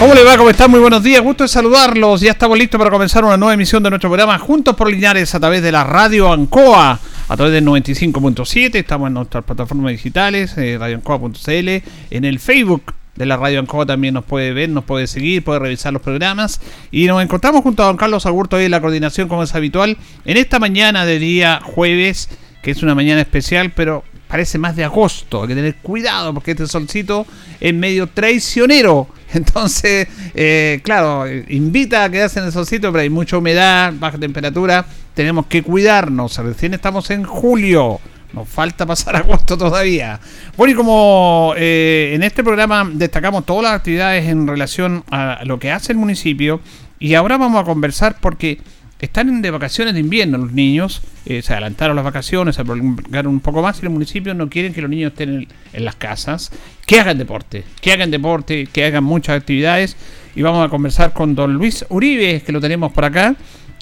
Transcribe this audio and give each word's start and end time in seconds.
¿Cómo 0.00 0.14
le 0.14 0.24
va? 0.24 0.38
¿Cómo 0.38 0.48
están? 0.48 0.70
Muy 0.70 0.80
buenos 0.80 1.02
días, 1.02 1.20
gusto 1.20 1.44
de 1.44 1.48
saludarlos. 1.48 2.22
Ya 2.22 2.30
estamos 2.30 2.56
listos 2.56 2.78
para 2.78 2.90
comenzar 2.90 3.22
una 3.22 3.36
nueva 3.36 3.52
emisión 3.52 3.82
de 3.82 3.90
nuestro 3.90 4.08
programa 4.08 4.38
Juntos 4.38 4.74
por 4.74 4.90
Linares 4.90 5.34
a 5.34 5.40
través 5.40 5.62
de 5.62 5.70
la 5.70 5.84
radio 5.84 6.32
Ancoa, 6.32 6.98
a 7.28 7.36
través 7.36 7.52
del 7.52 7.66
95.7. 7.66 8.76
Estamos 8.76 9.08
en 9.08 9.12
nuestras 9.12 9.44
plataformas 9.44 9.92
digitales, 9.92 10.56
eh, 10.56 10.78
radioancoa.cl, 10.80 11.68
en 12.12 12.24
el 12.24 12.38
Facebook 12.38 12.94
de 13.14 13.26
la 13.26 13.36
Radio 13.36 13.60
Ancoa 13.60 13.84
también 13.84 14.14
nos 14.14 14.24
puede 14.24 14.54
ver, 14.54 14.70
nos 14.70 14.84
puede 14.84 15.06
seguir, 15.06 15.44
puede 15.44 15.58
revisar 15.58 15.92
los 15.92 16.00
programas. 16.00 16.62
Y 16.90 17.04
nos 17.04 17.22
encontramos 17.22 17.62
junto 17.62 17.82
a 17.82 17.86
don 17.86 17.98
Carlos 17.98 18.24
Agurto 18.24 18.56
hoy 18.56 18.64
en 18.64 18.70
la 18.70 18.80
coordinación, 18.80 19.28
como 19.28 19.42
es 19.42 19.54
habitual, 19.54 19.98
en 20.24 20.38
esta 20.38 20.58
mañana 20.58 21.04
de 21.04 21.18
día 21.18 21.60
jueves, 21.62 22.30
que 22.62 22.70
es 22.70 22.82
una 22.82 22.94
mañana 22.94 23.20
especial, 23.20 23.70
pero 23.76 24.02
parece 24.28 24.56
más 24.56 24.76
de 24.76 24.84
agosto. 24.84 25.42
Hay 25.42 25.48
que 25.48 25.54
tener 25.56 25.76
cuidado 25.76 26.32
porque 26.32 26.52
este 26.52 26.66
solcito 26.66 27.26
es 27.60 27.74
medio 27.74 28.06
traicionero. 28.06 29.06
Entonces, 29.34 30.08
eh, 30.34 30.80
claro, 30.82 31.24
invita 31.48 32.04
a 32.04 32.10
quedarse 32.10 32.40
en 32.40 32.46
el 32.46 32.52
solcito, 32.52 32.90
pero 32.90 33.02
hay 33.02 33.10
mucha 33.10 33.38
humedad, 33.38 33.92
baja 33.98 34.18
temperatura. 34.18 34.84
Tenemos 35.14 35.46
que 35.46 35.62
cuidarnos. 35.62 36.36
Recién 36.38 36.74
estamos 36.74 37.10
en 37.10 37.24
julio. 37.24 38.00
Nos 38.32 38.48
falta 38.48 38.86
pasar 38.86 39.16
agosto 39.16 39.56
todavía. 39.56 40.20
Bueno, 40.56 40.72
y 40.72 40.76
como 40.76 41.54
eh, 41.56 42.12
en 42.14 42.22
este 42.22 42.42
programa 42.42 42.88
destacamos 42.92 43.44
todas 43.46 43.64
las 43.64 43.72
actividades 43.72 44.26
en 44.26 44.46
relación 44.46 45.04
a 45.10 45.40
lo 45.44 45.58
que 45.58 45.70
hace 45.70 45.92
el 45.92 45.98
municipio, 45.98 46.60
y 46.98 47.14
ahora 47.14 47.38
vamos 47.38 47.60
a 47.62 47.64
conversar 47.64 48.16
porque 48.20 48.60
están 49.06 49.40
de 49.40 49.50
vacaciones 49.50 49.94
de 49.94 50.00
invierno 50.00 50.38
los 50.38 50.52
niños, 50.52 51.00
eh, 51.24 51.42
se 51.42 51.52
adelantaron 51.52 51.96
las 51.96 52.04
vacaciones, 52.04 52.56
se 52.56 52.64
prolongaron 52.64 53.32
un 53.32 53.40
poco 53.40 53.62
más 53.62 53.78
y 53.80 53.82
los 53.82 53.92
municipios 53.92 54.36
no 54.36 54.48
quieren 54.48 54.74
que 54.74 54.82
los 54.82 54.90
niños 54.90 55.12
estén 55.12 55.48
en, 55.72 55.84
las 55.84 55.96
casas, 55.96 56.52
que 56.86 57.00
hagan 57.00 57.16
deporte, 57.16 57.64
que 57.80 57.92
hagan 57.92 58.10
deporte, 58.10 58.66
que 58.66 58.84
hagan 58.84 59.04
muchas 59.04 59.36
actividades. 59.38 59.96
Y 60.34 60.42
vamos 60.42 60.64
a 60.64 60.68
conversar 60.68 61.12
con 61.12 61.34
don 61.34 61.54
Luis 61.54 61.84
Uribe, 61.88 62.42
que 62.42 62.52
lo 62.52 62.60
tenemos 62.60 62.92
por 62.92 63.04
acá, 63.04 63.34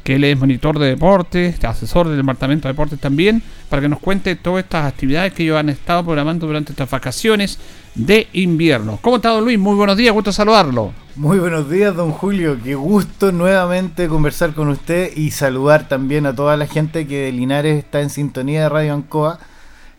que 0.05 0.15
él 0.15 0.25
es 0.25 0.39
monitor 0.39 0.79
de 0.79 0.87
deportes, 0.87 1.63
asesor 1.65 2.09
del 2.09 2.17
departamento 2.17 2.69
de 2.69 2.73
deportes 2.73 2.99
también, 2.99 3.43
para 3.69 3.83
que 3.83 3.89
nos 3.89 3.99
cuente 3.99 4.37
todas 4.37 4.65
estas 4.65 4.87
actividades 4.87 5.33
que 5.33 5.43
ellos 5.43 5.59
han 5.59 5.69
estado 5.69 6.05
programando 6.05 6.47
durante 6.47 6.73
estas 6.73 6.89
vacaciones 6.89 7.59
de 7.95 8.29
invierno. 8.33 8.99
¿Cómo 9.03 9.17
está 9.17 9.31
don 9.31 9.45
Luis? 9.45 9.59
Muy 9.59 9.75
buenos 9.75 9.97
días, 9.97 10.15
gusto 10.15 10.33
saludarlo. 10.33 11.08
Muy 11.19 11.41
buenos 11.41 11.69
días, 11.69 11.97
don 11.97 12.13
Julio. 12.13 12.57
Qué 12.63 12.77
gusto 12.77 13.33
nuevamente 13.33 14.07
conversar 14.07 14.55
con 14.55 14.69
usted 14.69 15.17
y 15.17 15.33
saludar 15.33 15.89
también 15.89 16.27
a 16.27 16.37
toda 16.37 16.57
la 16.57 16.69
gente 16.69 17.09
que 17.09 17.23
de 17.23 17.33
Linares 17.33 17.77
está 17.77 18.03
en 18.03 18.11
sintonía 18.11 18.63
de 18.63 18.69
Radio 18.69 18.95
Ancoa. 18.95 19.41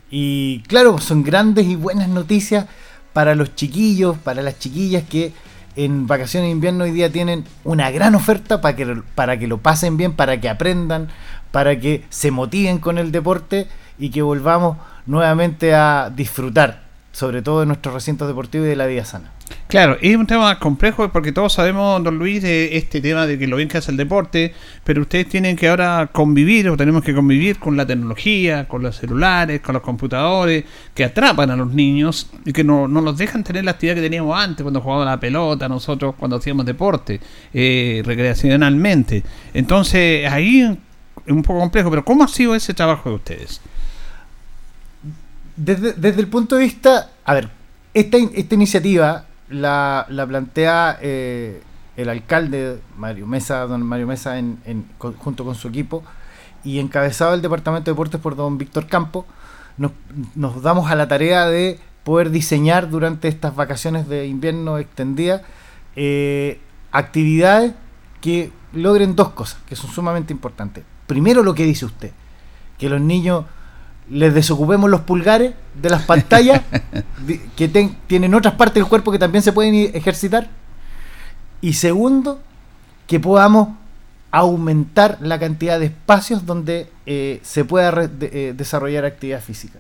Y 0.10 0.62
claro, 0.70 0.98
son 1.00 1.24
grandes 1.24 1.66
y 1.66 1.76
buenas 1.76 2.08
noticias 2.08 2.68
para 3.12 3.36
los 3.36 3.54
chiquillos, 3.54 4.18
para 4.20 4.42
las 4.42 4.60
chiquillas 4.60 5.04
que 5.10 5.34
en 5.76 6.08
vacaciones 6.08 6.48
de 6.48 6.52
invierno 6.54 6.86
hoy 6.86 6.92
día 6.92 7.12
tienen 7.12 7.44
una 7.66 7.92
gran 7.92 8.16
oferta 8.16 8.62
para 8.62 8.78
que, 8.78 9.02
para 9.14 9.38
que 9.38 9.48
lo 9.48 9.58
pasen 9.58 9.98
bien, 9.98 10.14
para 10.14 10.40
que 10.40 10.48
aprendan, 10.48 11.10
para 11.52 11.78
que 11.82 12.06
se 12.10 12.32
motiven 12.32 12.80
con 12.80 12.98
el 12.98 13.12
deporte 13.12 13.68
y 13.98 14.10
que 14.10 14.22
volvamos 14.22 14.78
nuevamente 15.06 15.76
a 15.76 16.14
disfrutar, 16.16 16.84
sobre 17.12 17.42
todo 17.42 17.60
de 17.60 17.66
nuestros 17.66 17.94
recintos 17.94 18.26
deportivos 18.26 18.68
y 18.68 18.70
de 18.70 18.76
la 18.78 18.86
vida 18.86 19.04
sana. 19.04 19.34
Claro, 19.70 19.98
es 20.02 20.16
un 20.16 20.26
tema 20.26 20.58
complejo 20.58 21.10
porque 21.10 21.32
todos 21.32 21.54
sabemos, 21.54 22.04
don 22.04 22.18
Luis, 22.18 22.42
de 22.42 22.76
este 22.76 23.02
tema 23.02 23.28
de 23.28 23.38
que 23.38 23.46
lo 23.46 23.56
bien 23.56 23.70
que 23.70 23.78
hace 23.78 23.92
el 23.92 23.98
deporte, 23.98 24.52
pero 24.84 25.04
ustedes 25.04 25.30
tienen 25.30 25.56
que 25.56 25.68
ahora 25.68 26.10
convivir 26.12 26.70
o 26.70 26.76
tenemos 26.76 27.04
que 27.04 27.14
convivir 27.14 27.60
con 27.60 27.78
la 27.78 27.86
tecnología, 27.86 28.68
con 28.68 28.82
los 28.82 28.96
celulares, 28.96 29.62
con 29.62 29.74
los 29.74 29.84
computadores, 29.84 30.64
que 30.96 31.04
atrapan 31.04 31.52
a 31.52 31.56
los 31.56 31.72
niños 31.72 32.32
y 32.46 32.52
que 32.52 32.64
no, 32.64 32.88
no 32.88 33.00
los 33.02 33.16
dejan 33.16 33.44
tener 33.44 33.64
la 33.64 33.72
actividad 33.72 33.94
que 33.94 34.02
teníamos 34.02 34.36
antes, 34.40 34.64
cuando 34.64 34.82
jugábamos 34.82 35.06
la 35.06 35.20
pelota, 35.20 35.70
nosotros 35.70 36.16
cuando 36.18 36.38
hacíamos 36.38 36.66
deporte, 36.66 37.20
eh, 37.54 38.02
recreacionalmente. 38.04 39.22
Entonces, 39.54 40.28
ahí 40.32 40.62
es 40.62 41.32
un 41.32 41.44
poco 41.44 41.60
complejo, 41.60 41.92
pero 41.92 42.04
¿cómo 42.04 42.24
ha 42.24 42.28
sido 42.28 42.56
ese 42.56 42.74
trabajo 42.74 43.10
de 43.10 43.16
ustedes? 43.18 43.62
Desde, 45.56 45.94
desde 45.94 46.22
el 46.22 46.28
punto 46.28 46.56
de 46.56 46.64
vista, 46.64 47.12
a 47.24 47.36
ver, 47.36 47.50
esta, 47.94 48.18
esta 48.18 48.56
iniciativa 48.56 49.26
la, 49.50 50.06
plantea 50.28 50.98
eh, 51.02 51.62
el 51.98 52.10
alcalde 52.10 52.80
Mario 52.98 53.28
Mesa, 53.28 53.66
don 53.68 53.84
Mario 53.84 54.08
Mesa, 54.08 54.38
en, 54.38 54.86
junto 54.98 55.46
con 55.46 55.56
su 55.56 55.68
equipo, 55.68 56.04
y 56.64 56.80
encabezado 56.80 57.34
el 57.34 57.42
Departamento 57.42 57.86
de 57.86 57.94
Deportes 57.94 58.20
por 58.20 58.36
don 58.36 58.58
Víctor 58.58 58.88
Campo, 58.88 59.26
nos, 59.78 59.92
nos 60.36 60.62
damos 60.62 60.92
a 60.92 60.96
la 60.96 61.08
tarea 61.08 61.48
de 61.48 61.80
poder 62.04 62.32
diseñar 62.32 62.90
durante 62.90 63.28
estas 63.28 63.56
vacaciones 63.56 64.08
de 64.08 64.28
invierno 64.28 64.78
extendidas 64.78 65.42
eh, 65.96 66.60
actividades 66.92 67.74
que 68.22 68.52
logren 68.74 69.16
dos 69.16 69.30
cosas, 69.30 69.60
que 69.68 69.76
son 69.76 69.92
sumamente 69.92 70.34
importantes. 70.34 70.84
Primero 71.08 71.44
lo 71.44 71.54
que 71.54 71.66
dice 71.66 71.86
usted, 71.86 72.12
que 72.78 72.90
los 72.90 73.02
niños 73.02 73.46
les 74.10 74.34
desocupemos 74.34 74.90
los 74.90 75.02
pulgares 75.02 75.54
de 75.80 75.90
las 75.90 76.04
pantallas 76.04 76.62
que 77.56 77.92
tienen 78.08 78.34
otras 78.34 78.56
partes 78.56 78.76
del 78.76 78.88
cuerpo 78.88 79.12
que 79.12 79.20
también 79.20 79.44
se 79.44 79.54
pueden 79.54 79.76
ejercitar. 79.96 80.50
Y 81.62 81.74
segundo, 81.74 82.40
que 83.08 83.20
podamos 83.20 83.70
aumentar 84.32 85.18
la 85.22 85.40
cantidad 85.40 85.80
de 85.80 85.88
espacios 85.88 86.46
donde 86.46 86.90
eh, 87.06 87.40
se 87.44 87.66
pueda 87.66 88.10
eh, 88.22 88.54
desarrollar 88.56 89.06
actividad 89.06 89.42
física. 89.42 89.80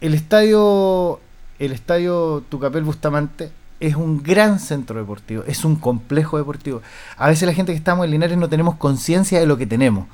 El 0.00 0.14
estadio, 0.14 1.20
el 1.58 1.72
estadio 1.72 2.42
Tucapel 2.48 2.82
Bustamante 2.82 3.50
es 3.80 3.96
un 3.96 4.22
gran 4.22 4.58
centro 4.58 4.98
deportivo, 4.98 5.44
es 5.46 5.64
un 5.64 5.76
complejo 5.76 6.38
deportivo. 6.38 6.82
A 7.16 7.28
veces 7.28 7.46
la 7.46 7.54
gente 7.54 7.72
que 7.72 7.78
estamos 7.78 8.04
en 8.04 8.10
Linares 8.10 8.36
no 8.36 8.48
tenemos 8.48 8.76
conciencia 8.76 9.40
de 9.40 9.46
lo 9.46 9.56
que 9.56 9.66
tenemos. 9.66 10.06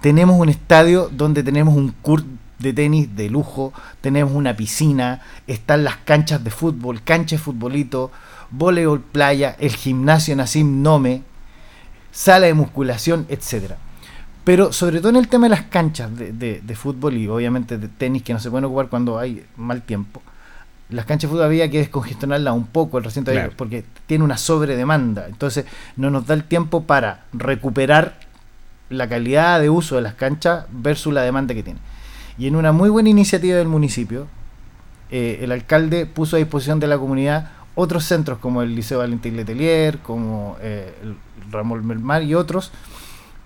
Tenemos 0.00 0.38
un 0.38 0.48
estadio 0.48 1.10
donde 1.12 1.42
tenemos 1.42 1.76
un 1.76 1.90
curso 1.90 2.26
de 2.58 2.72
tenis 2.72 3.14
de 3.16 3.30
lujo, 3.30 3.72
tenemos 4.00 4.32
una 4.32 4.56
piscina, 4.56 5.22
están 5.46 5.84
las 5.84 5.96
canchas 5.98 6.42
de 6.42 6.50
fútbol, 6.50 7.02
cancha 7.02 7.36
de 7.36 7.42
futbolito, 7.42 8.10
voleibol 8.50 9.00
playa, 9.00 9.56
el 9.58 9.74
gimnasio 9.74 10.34
Nasim 10.36 10.82
Nome, 10.82 11.22
sala 12.10 12.46
de 12.46 12.54
musculación, 12.54 13.26
etcétera. 13.28 13.76
Pero 14.44 14.72
sobre 14.72 15.00
todo 15.00 15.10
en 15.10 15.16
el 15.16 15.28
tema 15.28 15.46
de 15.46 15.50
las 15.50 15.64
canchas 15.64 16.10
de, 16.16 16.74
fútbol 16.74 17.16
y 17.16 17.28
obviamente 17.28 17.76
de 17.76 17.88
tenis 17.88 18.22
que 18.22 18.32
no 18.32 18.40
se 18.40 18.50
pueden 18.50 18.64
ocupar 18.64 18.88
cuando 18.88 19.18
hay 19.18 19.44
mal 19.56 19.82
tiempo, 19.82 20.22
las 20.88 21.04
canchas 21.04 21.28
de 21.28 21.34
fútbol 21.34 21.44
había 21.44 21.70
que 21.70 21.78
descongestionarlas 21.78 22.54
un 22.54 22.66
poco 22.66 22.96
el 22.96 23.04
recinto 23.04 23.30
porque 23.56 23.84
tiene 24.06 24.24
una 24.24 24.38
sobredemanda. 24.38 25.26
Entonces 25.28 25.66
no 25.96 26.10
nos 26.10 26.26
da 26.26 26.34
el 26.34 26.44
tiempo 26.44 26.84
para 26.84 27.24
recuperar 27.34 28.18
la 28.88 29.06
calidad 29.06 29.60
de 29.60 29.68
uso 29.68 29.96
de 29.96 30.02
las 30.02 30.14
canchas 30.14 30.64
versus 30.70 31.12
la 31.12 31.20
demanda 31.22 31.52
que 31.54 31.62
tiene. 31.62 31.80
Y 32.38 32.46
en 32.46 32.56
una 32.56 32.72
muy 32.72 32.88
buena 32.88 33.08
iniciativa 33.08 33.56
del 33.56 33.68
municipio, 33.68 34.28
eh, 35.10 35.40
el 35.42 35.52
alcalde 35.52 36.06
puso 36.06 36.36
a 36.36 36.38
disposición 36.38 36.80
de 36.80 36.86
la 36.86 36.98
comunidad 36.98 37.50
otros 37.74 38.04
centros 38.04 38.38
como 38.38 38.62
el 38.62 38.74
Liceo 38.74 38.98
Valentín 38.98 39.36
Letelier, 39.36 39.98
como 39.98 40.56
eh, 40.60 40.92
Ramón 41.50 41.86
Melmar 41.86 42.22
y 42.24 42.34
otros, 42.34 42.72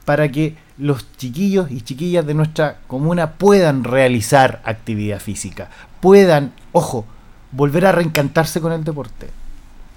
para 0.04 0.30
que 0.30 0.56
los 0.78 1.06
chiquillos 1.16 1.70
y 1.70 1.82
chiquillas 1.82 2.26
de 2.26 2.34
nuestra 2.34 2.78
comuna 2.86 3.32
puedan 3.32 3.84
realizar 3.84 4.62
actividad 4.64 5.20
física, 5.20 5.68
puedan, 6.00 6.52
ojo, 6.72 7.04
volver 7.52 7.86
a 7.86 7.92
reencantarse 7.92 8.60
con 8.60 8.72
el 8.72 8.84
deporte. 8.84 9.28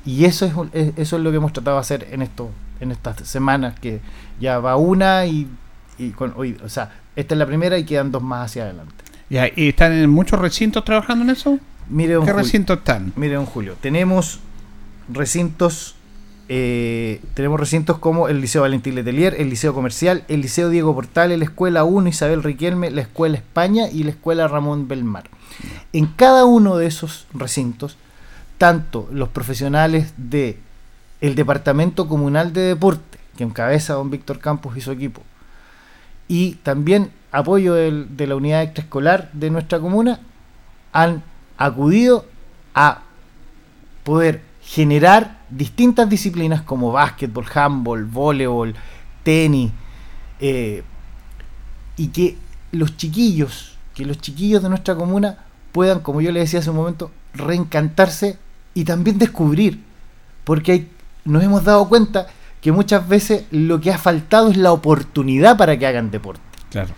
Y 0.05 0.25
eso 0.25 0.67
es, 0.73 0.91
eso 0.97 1.15
es 1.15 1.23
lo 1.23 1.31
que 1.31 1.37
hemos 1.37 1.53
tratado 1.53 1.77
de 1.77 1.81
hacer 1.81 2.07
en 2.11 2.21
esto, 2.21 2.51
en 2.81 2.91
estas 2.91 3.27
semanas, 3.27 3.79
que 3.79 4.01
ya 4.39 4.59
va 4.59 4.75
una 4.75 5.25
y, 5.25 5.47
y 5.97 6.11
con, 6.11 6.33
hoy, 6.35 6.57
o 6.63 6.69
sea, 6.69 6.91
esta 7.15 7.35
es 7.35 7.39
la 7.39 7.45
primera 7.45 7.77
y 7.77 7.85
quedan 7.85 8.11
dos 8.11 8.23
más 8.23 8.45
hacia 8.45 8.63
adelante. 8.63 8.93
¿Y 9.29 9.69
están 9.69 9.91
en 9.93 10.09
muchos 10.09 10.39
recintos 10.39 10.83
trabajando 10.85 11.23
en 11.23 11.31
eso? 11.31 11.59
Mire, 11.89 12.17
¿Qué 12.23 12.33
recintos 12.33 12.77
están? 12.77 13.13
Mire, 13.15 13.35
don 13.35 13.45
Julio, 13.45 13.75
tenemos 13.79 14.39
recintos 15.09 15.95
eh, 16.47 17.21
tenemos 17.33 17.59
recintos 17.59 17.97
como 17.97 18.27
el 18.27 18.39
Liceo 18.39 18.61
Valentín 18.61 18.93
Letelier, 18.93 19.35
el 19.39 19.49
Liceo 19.49 19.73
Comercial, 19.73 20.23
el 20.27 20.41
Liceo 20.41 20.69
Diego 20.69 20.93
Portales, 20.93 21.39
la 21.39 21.45
Escuela 21.45 21.83
1 21.83 22.07
Isabel 22.07 22.43
Riquelme, 22.43 22.91
la 22.91 23.01
Escuela 23.01 23.37
España 23.37 23.89
y 23.91 24.03
la 24.03 24.11
Escuela 24.11 24.47
Ramón 24.47 24.87
Belmar. 24.87 25.23
En 25.91 26.05
cada 26.05 26.45
uno 26.45 26.77
de 26.77 26.85
esos 26.85 27.25
recintos 27.33 27.97
tanto 28.57 29.09
los 29.11 29.29
profesionales 29.29 30.13
de 30.17 30.59
el 31.21 31.35
Departamento 31.35 32.07
Comunal 32.07 32.53
de 32.53 32.61
Deporte, 32.61 33.17
que 33.37 33.43
encabeza 33.43 33.93
don 33.93 34.11
Víctor 34.11 34.39
Campos 34.39 34.77
y 34.77 34.81
su 34.81 34.91
equipo, 34.91 35.23
y 36.27 36.53
también 36.63 37.11
apoyo 37.31 37.73
del- 37.73 38.15
de 38.15 38.27
la 38.27 38.35
unidad 38.35 38.63
extraescolar 38.63 39.29
de 39.33 39.49
nuestra 39.49 39.79
comuna, 39.79 40.19
han 40.93 41.23
acudido 41.57 42.25
a 42.73 43.01
poder 44.03 44.41
generar 44.61 45.39
distintas 45.49 46.09
disciplinas 46.09 46.61
como 46.61 46.91
básquetbol, 46.91 47.45
handball, 47.53 48.05
voleibol, 48.05 48.73
tenis, 49.23 49.71
eh, 50.39 50.83
y 51.97 52.07
que 52.07 52.37
los 52.71 52.97
chiquillos, 52.97 53.77
que 53.93 54.05
los 54.05 54.19
chiquillos 54.19 54.63
de 54.63 54.69
nuestra 54.69 54.95
comuna 54.95 55.37
puedan, 55.71 55.99
como 55.99 56.21
yo 56.21 56.31
le 56.31 56.39
decía 56.41 56.59
hace 56.59 56.69
un 56.69 56.77
momento, 56.77 57.11
reencantarse 57.33 58.37
y 58.73 58.83
también 58.85 59.17
descubrir, 59.17 59.83
porque 60.43 60.71
hay- 60.71 60.89
nos 61.25 61.43
hemos 61.43 61.63
dado 61.63 61.87
cuenta 61.87 62.27
que 62.65 62.71
muchas 62.71 63.07
veces 63.07 63.43
lo 63.51 63.79
que 63.79 63.91
ha 63.91 63.97
faltado 63.99 64.49
es 64.49 64.57
la 64.57 64.71
oportunidad 64.71 65.55
para 65.55 65.77
que 65.77 65.85
hagan 65.85 66.09
deporte. 66.09 66.41
Claro. 66.71 66.95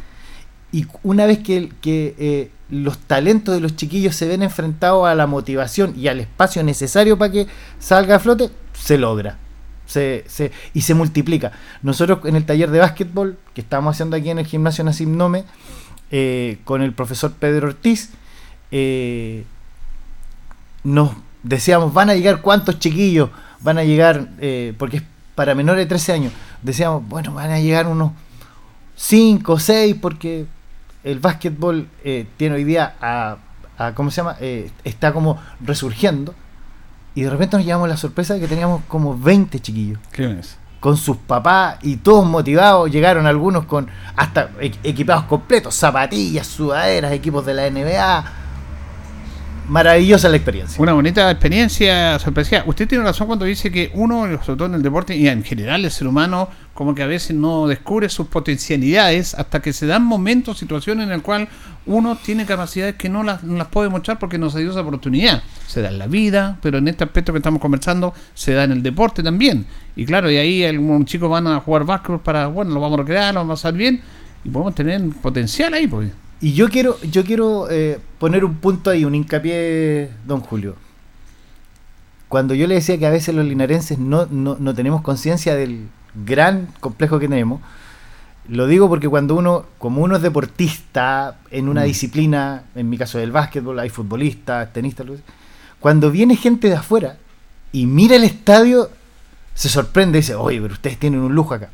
Y 0.71 0.87
una 1.03 1.25
vez 1.25 1.39
que, 1.39 1.73
que, 1.81 2.15
eh, 2.17 2.51
los 2.69 2.97
talentos 2.99 3.53
de 3.53 3.59
los 3.59 3.75
chiquillos 3.75 4.15
se 4.15 4.29
ven 4.29 4.43
enfrentados 4.43 5.05
a 5.05 5.13
la 5.13 5.27
motivación 5.27 5.93
y 5.97 6.07
al 6.07 6.21
espacio 6.21 6.63
necesario 6.63 7.17
para 7.17 7.33
que 7.33 7.47
salga 7.79 8.15
a 8.15 8.19
flote, 8.19 8.49
se 8.71 8.97
logra. 8.97 9.35
Se, 9.85 10.23
se- 10.29 10.53
y 10.73 10.83
se 10.83 10.93
multiplica. 10.93 11.51
Nosotros 11.83 12.19
en 12.23 12.37
el 12.37 12.45
taller 12.45 12.71
de 12.71 12.79
básquetbol 12.79 13.37
que 13.53 13.59
estamos 13.59 13.93
haciendo 13.93 14.15
aquí 14.15 14.29
en 14.29 14.39
el 14.39 14.45
gimnasio 14.45 14.85
Nassim 14.85 15.17
Nome, 15.17 15.43
eh, 16.11 16.59
con 16.63 16.81
el 16.81 16.93
profesor 16.93 17.33
Pedro 17.33 17.67
Ortiz, 17.67 18.11
eh, 18.71 19.43
nos 20.85 21.11
decíamos, 21.43 21.93
van 21.93 22.09
a 22.09 22.15
llegar 22.15 22.41
cuántos 22.41 22.79
chiquillos, 22.79 23.31
van 23.59 23.77
a 23.77 23.83
llegar, 23.83 24.29
eh, 24.39 24.73
porque 24.77 24.97
es 24.97 25.03
para 25.37 25.53
menores 25.53 25.83
de 25.83 25.85
13 25.85 26.13
años, 26.13 26.33
decíamos, 26.63 27.07
bueno, 27.07 27.31
van 27.35 27.51
a 27.51 27.59
llegar 27.59 27.85
unos 27.85 28.11
5 28.95 29.53
o 29.53 29.59
6 29.59 29.95
porque 30.01 30.47
el 31.03 31.19
básquetbol 31.19 31.87
eh, 32.03 32.25
tiene 32.37 32.55
hoy 32.55 32.63
día 32.63 32.95
a, 32.99 33.37
a- 33.77 33.93
¿cómo 33.93 34.09
se 34.09 34.17
llama? 34.17 34.35
Eh, 34.41 34.71
está 34.83 35.13
como 35.13 35.39
resurgiendo 35.61 36.33
y 37.13 37.21
de 37.21 37.29
repente 37.29 37.55
nos 37.55 37.65
llevamos 37.67 37.87
la 37.87 37.97
sorpresa 37.97 38.33
de 38.33 38.39
que 38.39 38.47
teníamos 38.47 38.81
como 38.87 39.15
20 39.17 39.59
chiquillos 39.59 39.99
con 40.79 40.97
sus 40.97 41.17
papás 41.17 41.77
y 41.83 41.97
todos 41.97 42.25
motivados, 42.25 42.89
llegaron 42.91 43.27
algunos 43.27 43.65
con 43.65 43.87
hasta 44.15 44.49
e- 44.59 44.71
equipados 44.83 45.25
completos, 45.25 45.75
zapatillas, 45.75 46.47
sudaderas, 46.47 47.11
equipos 47.11 47.45
de 47.45 47.53
la 47.53 47.69
NBA. 47.69 48.23
Maravillosa 49.67 50.29
la 50.29 50.37
experiencia. 50.37 50.81
Una 50.81 50.93
bonita 50.93 51.29
experiencia 51.29 52.17
sorpresiva. 52.19 52.63
Usted 52.65 52.87
tiene 52.87 53.03
razón 53.03 53.27
cuando 53.27 53.43
dice 53.43 53.69
que 53.69 53.91
uno, 53.95 54.21
sobre 54.41 54.57
todo 54.57 54.65
en 54.65 54.75
el 54.75 54.81
deporte 54.81 55.13
y 55.17 55.27
en 55.27 55.43
general 55.43 55.83
el 55.83 55.91
ser 55.91 56.07
humano, 56.07 56.47
como 56.73 56.95
que 56.95 57.03
a 57.03 57.05
veces 57.05 57.35
no 57.35 57.67
descubre 57.67 58.07
sus 58.07 58.27
potencialidades 58.27 59.33
hasta 59.33 59.61
que 59.61 59.73
se 59.73 59.85
dan 59.85 60.05
momentos, 60.05 60.57
situaciones 60.57 61.07
en 61.07 61.11
el 61.11 61.21
cual 61.21 61.49
uno 61.85 62.15
tiene 62.15 62.45
capacidades 62.45 62.95
que 62.95 63.09
no 63.09 63.23
las, 63.23 63.43
las 63.43 63.67
puede 63.67 63.89
mostrar 63.89 64.19
porque 64.19 64.37
no 64.37 64.49
se 64.49 64.59
dio 64.59 64.71
esa 64.71 64.81
oportunidad. 64.81 65.43
Se 65.67 65.81
da 65.81 65.89
en 65.89 65.99
la 65.99 66.07
vida, 66.07 66.57
pero 66.61 66.77
en 66.77 66.87
este 66.87 67.03
aspecto 67.03 67.33
que 67.33 67.39
estamos 67.39 67.61
conversando, 67.61 68.13
se 68.33 68.53
da 68.53 68.63
en 68.63 68.71
el 68.71 68.81
deporte 68.81 69.21
también. 69.21 69.65
Y 69.97 70.05
claro, 70.05 70.31
y 70.31 70.37
ahí 70.37 70.63
algunos 70.63 71.05
chicos 71.05 71.29
van 71.29 71.45
a 71.45 71.59
jugar 71.59 71.83
básquetbol 71.83 72.21
para, 72.21 72.47
bueno, 72.47 72.73
lo 72.73 72.79
vamos 72.79 72.99
a 72.99 73.01
recrear, 73.01 73.33
lo 73.33 73.41
vamos 73.41 73.59
a 73.59 73.63
pasar 73.63 73.77
bien 73.77 74.01
y 74.45 74.49
podemos 74.49 74.75
tener 74.75 75.01
potencial 75.21 75.73
ahí, 75.73 75.87
pues. 75.87 76.09
Y 76.39 76.53
yo 76.53 76.69
quiero, 76.69 76.99
yo 77.01 77.23
quiero 77.23 77.69
eh, 77.69 77.99
poner 78.19 78.45
un 78.45 78.55
punto 78.55 78.89
ahí, 78.89 79.05
un 79.05 79.15
hincapié, 79.15 80.11
don 80.25 80.39
Julio. 80.41 80.75
Cuando 82.27 82.53
yo 82.53 82.67
le 82.67 82.75
decía 82.75 82.97
que 82.97 83.07
a 83.07 83.09
veces 83.11 83.33
los 83.33 83.45
linarenses 83.45 83.97
no, 83.97 84.27
no, 84.29 84.57
no 84.59 84.73
tenemos 84.75 85.01
conciencia 85.01 85.55
del 85.55 85.87
gran 86.25 86.67
complejo 86.79 87.19
que 87.19 87.27
tenemos, 87.27 87.61
lo 88.49 88.67
digo 88.67 88.87
porque 88.87 89.07
cuando 89.09 89.35
uno, 89.35 89.65
como 89.77 90.01
uno 90.01 90.15
es 90.17 90.21
deportista 90.21 91.37
en 91.51 91.67
una 91.69 91.81
Mm. 91.81 91.85
disciplina, 91.85 92.63
en 92.75 92.89
mi 92.89 92.97
caso 92.97 93.17
del 93.17 93.31
básquetbol, 93.31 93.79
hay 93.79 93.89
futbolistas, 93.89 94.71
tenistas, 94.73 95.05
cuando 95.79 96.11
viene 96.11 96.35
gente 96.35 96.69
de 96.69 96.75
afuera 96.75 97.17
y 97.71 97.85
mira 97.85 98.15
el 98.15 98.23
estadio, 98.23 98.89
se 99.53 99.69
sorprende 99.69 100.19
y 100.19 100.21
dice, 100.21 100.35
oye, 100.35 100.61
pero 100.61 100.73
ustedes 100.73 100.97
tienen 100.97 101.19
un 101.21 101.33
lujo 101.33 101.53
acá. 101.53 101.69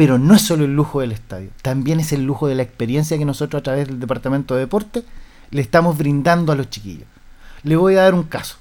Pero 0.00 0.18
no 0.18 0.32
es 0.34 0.40
solo 0.40 0.64
el 0.64 0.74
lujo 0.74 1.02
del 1.02 1.12
estadio, 1.12 1.50
también 1.60 2.00
es 2.00 2.14
el 2.14 2.24
lujo 2.24 2.48
de 2.48 2.54
la 2.54 2.62
experiencia 2.62 3.18
que 3.18 3.26
nosotros 3.26 3.60
a 3.60 3.62
través 3.62 3.86
del 3.86 4.00
Departamento 4.00 4.54
de 4.54 4.60
Deporte 4.60 5.04
le 5.50 5.60
estamos 5.60 5.98
brindando 5.98 6.52
a 6.52 6.54
los 6.56 6.70
chiquillos. 6.70 7.06
Le 7.64 7.76
voy 7.76 7.96
a 7.96 8.02
dar 8.04 8.14
un 8.14 8.22
caso. 8.22 8.56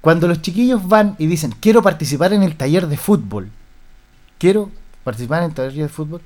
Cuando 0.00 0.28
los 0.28 0.40
chiquillos 0.40 0.86
van 0.86 1.16
y 1.18 1.26
dicen, 1.26 1.52
quiero 1.58 1.82
participar 1.82 2.32
en 2.32 2.44
el 2.44 2.54
taller 2.54 2.86
de 2.86 2.96
fútbol, 2.96 3.48
quiero 4.38 4.70
participar 5.02 5.40
en 5.42 5.48
el 5.48 5.54
taller 5.54 5.72
de 5.72 5.88
fútbol, 5.88 6.20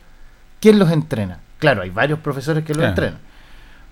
¿quién 0.61 0.79
los 0.79 0.91
entrena? 0.91 1.39
Claro, 1.59 1.81
hay 1.81 1.89
varios 1.89 2.19
profesores 2.19 2.65
que 2.65 2.75
los 2.75 2.81
Claro. 2.81 2.91
entrenan. 2.91 3.19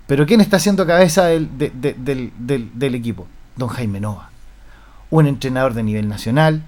Pero 0.07 0.27
¿quién 0.27 0.43
está 0.43 0.59
haciendo 0.59 0.87
cabeza 0.87 1.25
del, 1.25 1.57
de- 1.57 1.71
de- 1.71 1.95
del- 1.95 2.31
del- 2.37 2.71
del 2.75 2.95
equipo? 2.95 3.27
Don 3.57 3.71
Jaime 3.71 4.01
Nova. 4.01 4.29
Un 5.09 5.27
entrenador 5.27 5.73
de 5.73 5.83
nivel 5.83 6.11
nacional 6.11 6.63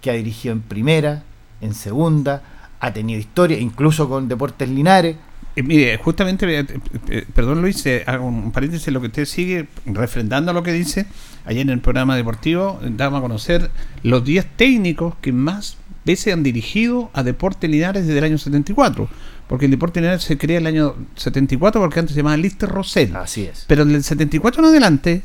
que 0.00 0.08
ha 0.10 0.14
dirigido 0.14 0.52
en 0.54 0.62
primera, 0.62 1.22
en 1.60 1.74
segunda, 1.74 2.40
ha 2.80 2.92
tenido 2.92 3.18
historia, 3.18 3.58
incluso 3.58 4.08
con 4.08 4.28
Deportes 4.28 4.68
Linares. 4.68 5.16
Eh, 5.56 5.62
mire, 5.62 5.96
justamente, 5.98 6.60
eh, 6.60 6.66
eh, 7.08 7.24
perdón 7.34 7.62
Luis, 7.62 7.84
hago 8.06 8.26
un 8.26 8.52
paréntesis, 8.52 8.92
lo 8.92 9.00
que 9.00 9.06
usted 9.06 9.24
sigue 9.24 9.66
refrendando 9.86 10.52
lo 10.52 10.62
que 10.62 10.72
dice. 10.72 11.06
Ayer 11.46 11.62
en 11.62 11.70
el 11.70 11.80
programa 11.80 12.16
deportivo 12.16 12.80
damos 12.82 13.18
a 13.18 13.22
conocer 13.22 13.70
los 14.02 14.24
10 14.24 14.46
técnicos 14.56 15.14
que 15.20 15.32
más 15.32 15.76
veces 16.04 16.32
han 16.32 16.42
dirigido 16.42 17.10
a 17.12 17.22
Deportes 17.22 17.68
Linares 17.70 18.06
desde 18.06 18.18
el 18.18 18.24
año 18.24 18.38
74. 18.38 19.08
Porque 19.46 19.66
el 19.66 19.70
Deporte 19.70 20.00
Linares 20.00 20.22
se 20.22 20.38
crea 20.38 20.58
el 20.58 20.66
año 20.66 20.94
74 21.16 21.80
porque 21.80 22.00
antes 22.00 22.14
se 22.14 22.20
llamaba 22.20 22.36
Lister 22.36 22.68
Rosell. 22.68 23.14
Así 23.14 23.42
es. 23.42 23.64
Pero 23.68 23.84
del 23.84 24.02
74 24.02 24.62
en 24.62 24.68
adelante, 24.68 25.22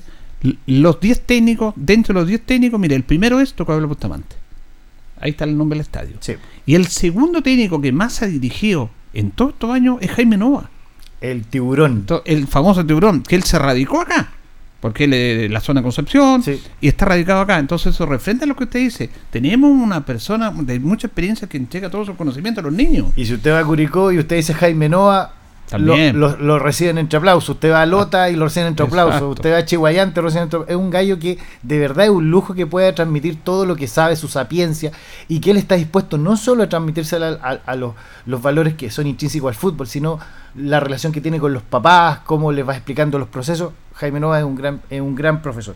los 0.65 0.99
10 0.99 1.21
técnicos, 1.21 1.73
dentro 1.77 2.13
de 2.13 2.19
los 2.19 2.27
10 2.27 2.41
técnicos, 2.41 2.79
mire, 2.79 2.95
el 2.95 3.03
primero 3.03 3.39
es 3.39 3.53
Tocabelo 3.53 3.87
Bustamante. 3.87 4.35
Ahí 5.19 5.31
está 5.31 5.45
el 5.45 5.57
nombre 5.57 5.77
del 5.77 5.81
estadio. 5.81 6.15
Sí. 6.19 6.33
Y 6.65 6.75
el 6.75 6.87
segundo 6.87 7.41
técnico 7.41 7.81
que 7.81 7.91
más 7.91 8.21
ha 8.21 8.27
dirigido 8.27 8.89
en 9.13 9.31
todos 9.31 9.53
estos 9.53 9.71
años 9.71 9.97
es 10.01 10.11
Jaime 10.11 10.37
Nova. 10.37 10.69
El 11.21 11.45
tiburón. 11.45 12.05
El 12.25 12.47
famoso 12.47 12.85
tiburón, 12.85 13.23
que 13.23 13.35
él 13.35 13.43
se 13.43 13.59
radicó 13.59 14.01
acá. 14.01 14.29
Porque 14.79 15.03
él 15.03 15.13
es 15.13 15.37
de 15.39 15.49
la 15.49 15.59
zona 15.59 15.81
de 15.81 15.83
Concepción 15.83 16.41
Sí. 16.41 16.61
y 16.79 16.87
está 16.87 17.03
radicado 17.05 17.41
acá. 17.41 17.59
Entonces 17.59 17.93
eso 17.93 18.05
refrenda 18.05 18.45
lo 18.45 18.55
que 18.55 18.63
usted 18.63 18.79
dice. 18.79 19.09
Tenemos 19.29 19.69
una 19.71 20.05
persona 20.05 20.51
de 20.51 20.79
mucha 20.79 21.07
experiencia 21.07 21.49
que 21.49 21.57
entrega 21.57 21.89
todos 21.89 22.07
sus 22.07 22.15
conocimientos 22.15 22.63
a 22.63 22.67
los 22.67 22.73
niños. 22.75 23.07
Y 23.17 23.25
si 23.25 23.33
usted 23.33 23.51
va 23.51 23.59
a 23.59 23.65
Curicó 23.65 24.11
y 24.13 24.19
usted 24.19 24.37
dice 24.37 24.53
Jaime 24.53 24.87
Noa, 24.87 25.33
lo, 25.33 25.38
También. 25.69 26.19
lo- 26.19 26.35
lo 26.37 26.57
reciben 26.57 26.97
entre 26.97 27.17
aplausos. 27.17 27.49
Usted 27.49 27.71
va 27.71 27.83
a 27.83 27.85
Lota 27.85 28.29
y 28.29 28.35
lo 28.35 28.45
reciben 28.45 28.67
entre 28.69 28.85
Exacto. 28.85 29.01
aplausos. 29.07 29.35
Usted 29.37 29.53
va 29.53 29.57
a 29.57 29.65
Chihuayante 29.65 30.19
y 30.19 30.23
lo 30.23 30.27
reciben 30.29 30.43
entre 30.51 30.59
Es 30.67 30.75
un 30.75 30.89
gallo 30.89 31.19
que 31.19 31.37
de 31.61 31.79
verdad 31.79 32.05
es 32.05 32.11
un 32.11 32.31
lujo 32.31 32.53
que 32.55 32.65
puede 32.65 32.91
transmitir 32.93 33.37
todo 33.43 33.65
lo 33.65 33.75
que 33.75 33.87
sabe, 33.87 34.15
su 34.15 34.27
sapiencia, 34.27 34.91
y 35.27 35.39
que 35.39 35.51
él 35.51 35.57
está 35.57 35.75
dispuesto 35.75 36.17
no 36.17 36.37
solo 36.37 36.63
a 36.63 36.69
transmitirse 36.69 37.17
a, 37.17 37.29
a- 37.41 37.59
a 37.65 37.75
los, 37.75 37.93
los 38.25 38.41
valores 38.41 38.73
que 38.73 38.89
son 38.89 39.05
intrínsecos 39.07 39.49
al 39.49 39.55
fútbol, 39.55 39.85
sino 39.87 40.19
la 40.55 40.79
relación 40.79 41.11
que 41.13 41.21
tiene 41.21 41.39
con 41.39 41.53
los 41.53 41.61
papás, 41.61 42.19
cómo 42.25 42.51
les 42.51 42.67
va 42.67 42.73
explicando 42.75 43.19
los 43.19 43.27
procesos. 43.27 43.71
Jaime 43.93 44.19
Nova 44.19 44.39
es 44.39 44.45
un 44.45 44.55
gran, 44.55 44.81
es 44.89 45.01
un 45.01 45.13
gran 45.13 45.41
profesor. 45.41 45.75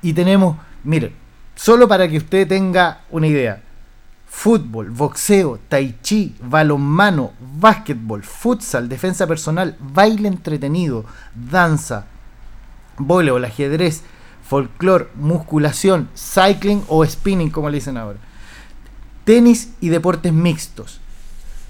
Y 0.00 0.12
tenemos, 0.14 0.56
mire, 0.84 1.12
solo 1.54 1.86
para 1.88 2.08
que 2.08 2.16
usted 2.16 2.48
tenga 2.48 3.00
una 3.10 3.26
idea, 3.26 3.60
fútbol, 4.30 4.90
boxeo, 4.90 5.58
tai 5.68 5.96
chi, 6.02 6.34
balonmano, 6.42 7.32
básquetbol, 7.40 8.22
futsal, 8.22 8.88
defensa 8.88 9.26
personal, 9.26 9.76
baile 9.80 10.28
entretenido, 10.28 11.04
danza, 11.34 12.06
voleibol, 12.98 13.44
ajedrez, 13.44 14.02
folclore, 14.42 15.08
musculación, 15.16 16.08
cycling 16.14 16.82
o 16.88 17.04
spinning, 17.04 17.50
como 17.50 17.68
le 17.70 17.76
dicen 17.78 17.96
ahora. 17.96 18.18
Tenis 19.24 19.70
y 19.80 19.88
deportes 19.88 20.32
mixtos. 20.32 21.00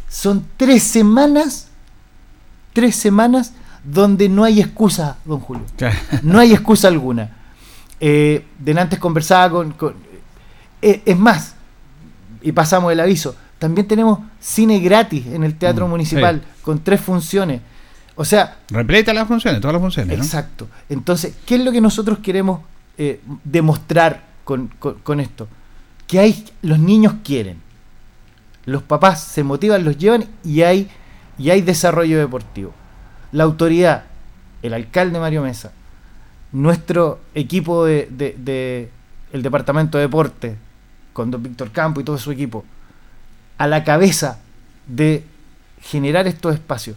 Son 0.09 0.45
tres 0.57 0.83
semanas, 0.83 1.69
tres 2.73 2.97
semanas 2.97 3.53
donde 3.85 4.29
no 4.29 4.45
hay 4.45 4.61
excusa, 4.61 5.17
don 5.25 5.41
Julio. 5.41 5.65
No 6.23 6.39
hay 6.39 6.53
excusa 6.53 6.89
alguna. 6.89 7.31
Eh, 8.01 8.47
antes 8.77 8.99
conversaba 8.99 9.51
con... 9.51 9.73
con- 9.73 9.95
eh, 10.81 11.03
es 11.05 11.19
más, 11.19 11.55
y 12.43 12.53
pasamos 12.53 12.93
el 12.93 13.01
aviso, 13.01 13.35
también 13.59 13.87
tenemos 13.89 14.21
cine 14.41 14.79
gratis 14.81 15.27
en 15.27 15.43
el 15.45 15.55
Teatro 15.57 15.87
Mm, 15.87 15.91
Municipal 15.91 16.43
con 16.63 16.79
tres 16.85 17.01
funciones. 17.01 17.61
O 18.15 18.25
sea, 18.25 18.59
Repleta 18.71 19.13
las 19.15 19.29
funciones, 19.29 19.61
todas 19.61 19.75
las 19.75 19.83
funciones. 19.83 20.17
¿no? 20.19 20.25
exacto. 20.25 20.69
Entonces, 20.89 21.35
¿qué 21.47 21.55
es 21.57 21.65
lo 21.65 21.71
que 21.73 21.81
nosotros 21.81 22.19
queremos 22.19 22.61
eh, 22.97 23.21
demostrar 23.45 24.23
con, 24.45 24.69
con- 24.79 24.95
con 25.01 25.21
esto? 25.21 25.47
Que 26.07 26.19
hay, 26.21 26.45
los 26.63 26.79
niños 26.79 27.15
quieren. 27.25 27.59
Los 28.65 28.83
papás 28.83 29.23
se 29.23 29.45
motivan, 29.45 29.85
los 29.85 29.97
llevan 29.99 30.25
y 30.45 30.63
hay, 30.63 30.89
y 31.39 31.51
hay 31.51 31.61
desarrollo 31.63 32.19
deportivo. 32.19 32.73
La 33.33 33.45
autoridad, 33.45 34.05
el 34.63 34.75
alcalde 34.75 35.19
Mario 35.21 35.43
Mesa, 35.43 35.73
nuestro 36.53 37.21
equipo 37.35 37.85
de, 37.85 38.09
de- 38.11 38.35
de- 38.39 38.91
el 39.33 39.43
departamento 39.43 39.99
de 39.99 40.05
deporte, 40.05 40.57
con 41.19 41.31
don 41.33 41.43
Víctor 41.43 41.71
Campo 41.73 42.01
y 42.01 42.05
todo 42.05 42.17
su 42.17 42.31
equipo, 42.31 42.65
a 43.59 43.67
la 43.67 43.83
cabeza 43.83 44.39
de 44.87 45.25
generar 45.83 46.27
estos 46.29 46.55
espacios. 46.55 46.97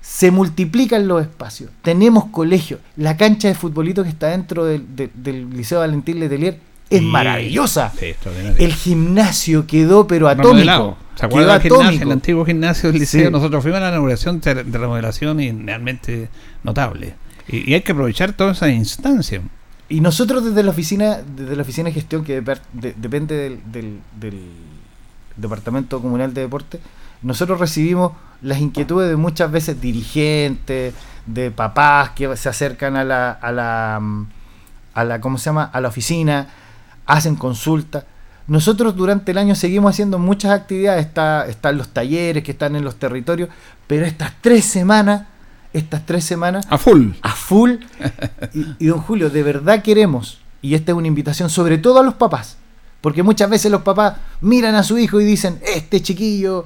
Se 0.00 0.30
multiplican 0.30 1.06
los 1.06 1.20
espacios. 1.22 1.70
Tenemos 1.82 2.26
colegios. 2.26 2.80
La 2.96 3.16
cancha 3.18 3.48
de 3.48 3.54
futbolito 3.54 4.02
que 4.02 4.08
está 4.08 4.28
dentro 4.28 4.64
del, 4.64 4.96
de- 4.96 5.10
del 5.14 5.50
Liceo 5.50 5.80
Valentín 5.80 6.20
Letelier 6.20 6.58
es 6.90 7.00
Sí. 7.00 7.04
maravillosa. 7.06 7.92
Sí. 7.98 8.14
El 8.58 8.72
gimnasio 8.74 9.66
quedó 9.66 10.06
pero 10.06 10.28
atómico. 10.28 10.96
¿Se 11.16 11.26
acuerdan 11.26 11.60
del 11.62 11.70
gimnasio, 11.70 12.02
el 12.02 12.12
antiguo 12.12 12.44
gimnasio 12.44 12.90
del 12.92 13.00
liceo? 13.00 13.26
Sí. 13.26 13.32
Nosotros 13.32 13.62
fuimos 13.62 13.78
a 13.78 13.82
la 13.82 13.88
inauguración 13.90 14.40
de, 14.40 14.64
de 14.64 14.78
remodelación 14.78 15.40
y 15.40 15.52
realmente 15.52 16.28
notable. 16.62 17.14
Y, 17.48 17.70
y 17.70 17.74
hay 17.74 17.82
que 17.82 17.92
aprovechar 17.92 18.32
todas 18.32 18.56
esas 18.58 18.70
instancias. 18.70 19.42
Y 19.94 20.00
nosotros 20.00 20.44
desde 20.44 20.64
la 20.64 20.70
oficina, 20.70 21.18
desde 21.36 21.54
la 21.54 21.62
oficina 21.62 21.88
de 21.88 21.92
gestión 21.94 22.24
que 22.24 22.42
depende 22.96 23.60
del, 23.70 24.00
del- 24.20 24.50
departamento 25.36 26.00
comunal 26.02 26.34
de 26.34 26.40
deporte, 26.40 26.80
nosotros 27.22 27.60
recibimos 27.60 28.10
las 28.42 28.58
inquietudes 28.58 29.08
de 29.08 29.14
muchas 29.14 29.52
veces 29.52 29.80
dirigentes, 29.80 30.94
de 31.26 31.50
papás 31.52 32.10
que 32.10 32.36
se 32.36 32.48
acercan 32.48 32.96
a 32.96 33.04
la, 33.04 33.30
a 33.30 33.52
la, 33.52 34.00
a 34.94 35.04
la, 35.04 35.20
¿cómo 35.20 35.38
se 35.38 35.44
llama? 35.46 35.70
A 35.72 35.80
la 35.80 35.88
oficina, 35.88 36.48
hacen 37.06 37.36
consultas. 37.36 38.04
Nosotros 38.48 38.96
durante 38.96 39.30
el 39.30 39.38
año 39.38 39.54
seguimos 39.54 39.90
haciendo 39.90 40.18
muchas 40.18 40.50
actividades, 40.50 41.06
está, 41.06 41.46
están 41.46 41.78
los 41.78 41.88
talleres 41.90 42.42
que 42.42 42.50
están 42.50 42.74
en 42.74 42.82
los 42.84 42.96
territorios, 42.96 43.48
pero 43.86 44.04
estas 44.06 44.32
tres 44.40 44.64
semanas, 44.64 45.28
estas 45.74 46.06
tres 46.06 46.24
semanas 46.24 46.66
A 46.70 46.78
full. 46.78 47.10
a 47.20 47.32
full. 47.32 47.72
Y, 48.54 48.64
y, 48.78 48.86
don 48.86 49.00
Julio, 49.00 49.28
de 49.28 49.42
verdad 49.42 49.82
queremos, 49.82 50.40
y 50.62 50.74
esta 50.74 50.92
es 50.92 50.98
una 50.98 51.08
invitación 51.08 51.50
sobre 51.50 51.76
todo 51.76 52.00
a 52.00 52.02
los 52.02 52.14
papás, 52.14 52.56
porque 53.00 53.22
muchas 53.22 53.50
veces 53.50 53.70
los 53.70 53.82
papás 53.82 54.14
miran 54.40 54.74
a 54.76 54.82
su 54.82 54.96
hijo 54.96 55.20
y 55.20 55.24
dicen, 55.24 55.60
este 55.66 56.00
chiquillo 56.00 56.64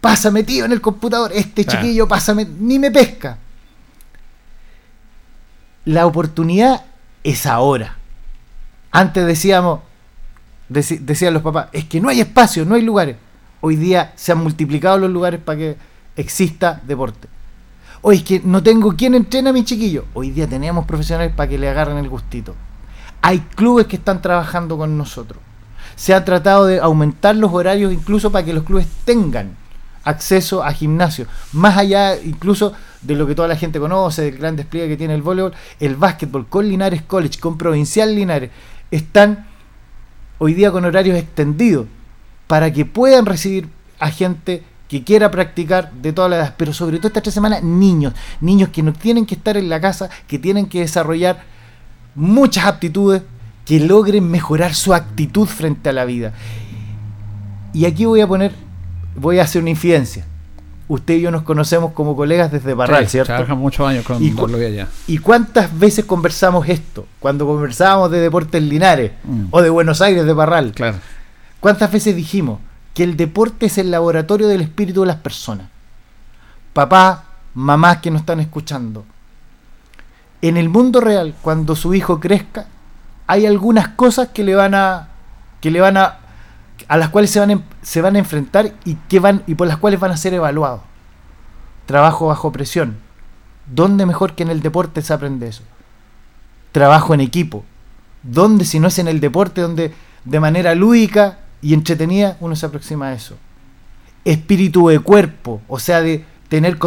pasa 0.00 0.30
metido 0.30 0.66
en 0.66 0.72
el 0.72 0.80
computador, 0.80 1.30
este 1.34 1.64
chiquillo 1.64 2.06
pasa, 2.08 2.34
ni 2.34 2.78
me 2.78 2.90
pesca. 2.90 3.38
La 5.84 6.06
oportunidad 6.06 6.84
es 7.24 7.46
ahora. 7.46 7.96
Antes 8.90 9.26
decíamos, 9.26 9.80
decían 10.68 11.34
los 11.34 11.42
papás, 11.42 11.68
es 11.72 11.84
que 11.84 12.00
no 12.00 12.08
hay 12.08 12.20
espacio, 12.20 12.64
no 12.64 12.74
hay 12.74 12.82
lugares. 12.82 13.16
Hoy 13.60 13.76
día 13.76 14.12
se 14.16 14.32
han 14.32 14.38
multiplicado 14.38 14.98
los 14.98 15.10
lugares 15.10 15.40
para 15.40 15.58
que 15.58 15.76
exista 16.16 16.80
deporte. 16.86 17.28
Hoy 18.02 18.16
es 18.16 18.22
que 18.22 18.40
no 18.42 18.62
tengo 18.62 18.96
quien 18.96 19.14
entrena 19.14 19.50
a 19.50 19.52
mi 19.52 19.62
chiquillo. 19.62 20.06
Hoy 20.14 20.30
día 20.30 20.46
tenemos 20.46 20.86
profesionales 20.86 21.34
para 21.36 21.50
que 21.50 21.58
le 21.58 21.68
agarren 21.68 21.98
el 21.98 22.08
gustito. 22.08 22.54
Hay 23.20 23.40
clubes 23.40 23.86
que 23.86 23.96
están 23.96 24.22
trabajando 24.22 24.78
con 24.78 24.96
nosotros. 24.96 25.40
Se 25.96 26.14
ha 26.14 26.24
tratado 26.24 26.64
de 26.64 26.80
aumentar 26.80 27.36
los 27.36 27.52
horarios 27.52 27.92
incluso 27.92 28.32
para 28.32 28.44
que 28.44 28.54
los 28.54 28.64
clubes 28.64 28.86
tengan 29.04 29.54
acceso 30.04 30.64
a 30.64 30.72
gimnasio. 30.72 31.26
Más 31.52 31.76
allá 31.76 32.16
incluso 32.16 32.72
de 33.02 33.16
lo 33.16 33.26
que 33.26 33.34
toda 33.34 33.48
la 33.48 33.56
gente 33.56 33.78
conoce, 33.78 34.22
del 34.22 34.38
gran 34.38 34.56
despliegue 34.56 34.88
que 34.88 34.96
tiene 34.96 35.14
el 35.14 35.20
voleibol, 35.20 35.52
el 35.78 35.96
básquetbol 35.96 36.46
con 36.48 36.66
Linares 36.66 37.02
College, 37.02 37.38
con 37.38 37.58
Provincial 37.58 38.14
Linares, 38.14 38.50
están 38.90 39.46
hoy 40.38 40.54
día 40.54 40.72
con 40.72 40.86
horarios 40.86 41.18
extendidos 41.18 41.86
para 42.46 42.72
que 42.72 42.86
puedan 42.86 43.26
recibir 43.26 43.68
a 43.98 44.10
gente 44.10 44.64
que 44.90 45.04
quiera 45.04 45.30
practicar 45.30 45.92
de 45.92 46.12
todas 46.12 46.28
las 46.30 46.38
edades, 46.40 46.54
pero 46.56 46.72
sobre 46.74 46.96
todo 46.98 47.06
estas 47.06 47.22
tres 47.22 47.32
semanas, 47.34 47.62
niños, 47.62 48.12
niños 48.40 48.70
que 48.70 48.82
no 48.82 48.92
tienen 48.92 49.24
que 49.24 49.36
estar 49.36 49.56
en 49.56 49.68
la 49.68 49.80
casa, 49.80 50.10
que 50.26 50.36
tienen 50.36 50.66
que 50.66 50.80
desarrollar 50.80 51.44
muchas 52.16 52.64
aptitudes, 52.66 53.22
que 53.64 53.78
logren 53.78 54.28
mejorar 54.28 54.74
su 54.74 54.92
actitud 54.92 55.46
frente 55.46 55.90
a 55.90 55.92
la 55.92 56.04
vida. 56.04 56.32
Y 57.72 57.84
aquí 57.84 58.04
voy 58.04 58.20
a 58.20 58.26
poner, 58.26 58.50
voy 59.14 59.38
a 59.38 59.44
hacer 59.44 59.62
una 59.62 59.70
infidencia. 59.70 60.26
Usted 60.88 61.14
y 61.14 61.20
yo 61.20 61.30
nos 61.30 61.42
conocemos 61.42 61.92
como 61.92 62.16
colegas 62.16 62.50
desde 62.50 62.74
Barral, 62.74 63.04
Sí, 63.04 63.12
¿cierto? 63.12 63.28
Trabajamos 63.28 63.62
muchos 63.62 63.86
años 63.86 64.04
con 64.04 64.20
Y 64.20 64.34
allá. 64.64 64.88
¿Y 65.06 65.18
cuántas 65.18 65.78
veces 65.78 66.04
conversamos 66.04 66.68
esto? 66.68 67.06
Cuando 67.20 67.46
conversábamos 67.46 68.10
de 68.10 68.18
Deportes 68.18 68.60
Linares 68.60 69.12
Mm. 69.22 69.44
o 69.52 69.62
de 69.62 69.70
Buenos 69.70 70.00
Aires, 70.00 70.24
de 70.26 70.32
Barral. 70.32 70.72
Claro. 70.72 70.96
¿Cuántas 71.60 71.92
veces 71.92 72.16
dijimos 72.16 72.58
que 72.94 73.04
el 73.04 73.16
deporte 73.16 73.66
es 73.66 73.78
el 73.78 73.90
laboratorio 73.90 74.48
del 74.48 74.60
espíritu 74.60 75.00
de 75.02 75.06
las 75.08 75.16
personas? 75.16 75.68
Papá, 76.72 77.24
mamás 77.54 77.98
que 77.98 78.10
nos 78.10 78.20
están 78.20 78.40
escuchando. 78.40 79.04
En 80.42 80.56
el 80.56 80.68
mundo 80.68 81.00
real, 81.00 81.34
cuando 81.42 81.76
su 81.76 81.94
hijo 81.94 82.18
crezca, 82.20 82.66
hay 83.26 83.46
algunas 83.46 83.88
cosas 83.88 84.28
que 84.28 84.42
le 84.44 84.54
van 84.54 84.74
a 84.74 85.08
que 85.60 85.70
le 85.70 85.80
van 85.80 85.96
a 85.98 86.16
a 86.88 86.96
las 86.96 87.10
cuales 87.10 87.30
se 87.30 87.38
van, 87.38 87.50
a- 87.50 87.62
se 87.82 88.00
van 88.00 88.16
a 88.16 88.18
enfrentar 88.18 88.72
y 88.84 88.94
que 88.94 89.20
van 89.20 89.42
y 89.46 89.54
por 89.54 89.68
las 89.68 89.76
cuales 89.76 90.00
van 90.00 90.10
a 90.10 90.16
ser 90.16 90.32
evaluados. 90.34 90.80
Trabajo 91.86 92.28
bajo 92.28 92.50
presión. 92.50 92.96
¿Dónde 93.66 94.06
mejor 94.06 94.34
que 94.34 94.42
en 94.42 94.50
el 94.50 94.62
deporte 94.62 95.02
se 95.02 95.12
aprende 95.12 95.46
eso? 95.48 95.62
Trabajo 96.72 97.12
en 97.14 97.20
equipo. 97.20 97.64
¿Dónde 98.22 98.64
si 98.64 98.80
no 98.80 98.88
es 98.88 98.98
en 98.98 99.08
el 99.08 99.20
deporte 99.20 99.60
donde 99.60 99.94
de 100.24 100.40
manera 100.40 100.74
lúdica 100.74 101.39
y 101.62 101.74
entretenida 101.74 102.36
uno 102.40 102.56
se 102.56 102.66
aproxima 102.66 103.08
a 103.08 103.14
eso? 103.14 103.36
Espíritu 104.24 104.88
de 104.88 104.98
cuerpo, 104.98 105.60
o 105.68 105.78
sea, 105.78 106.00
de 106.00 106.24
tener, 106.48 106.78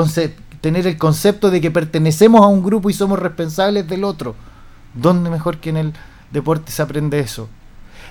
el 0.88 0.98
concepto 0.98 1.52
de 1.52 1.62
que 1.62 1.72
pertenecemos 1.72 2.42
a 2.42 2.48
un 2.48 2.64
grupo 2.64 2.90
y 2.90 2.94
somos 2.94 3.20
responsables 3.20 3.88
del 3.88 4.04
otro. 4.04 4.36
¿Dónde 4.94 5.30
mejor 5.30 5.58
que 5.58 5.70
en 5.70 5.78
el 5.78 5.94
deporte 6.32 6.72
se 6.72 6.82
aprende 6.82 7.20
eso? 7.20 7.50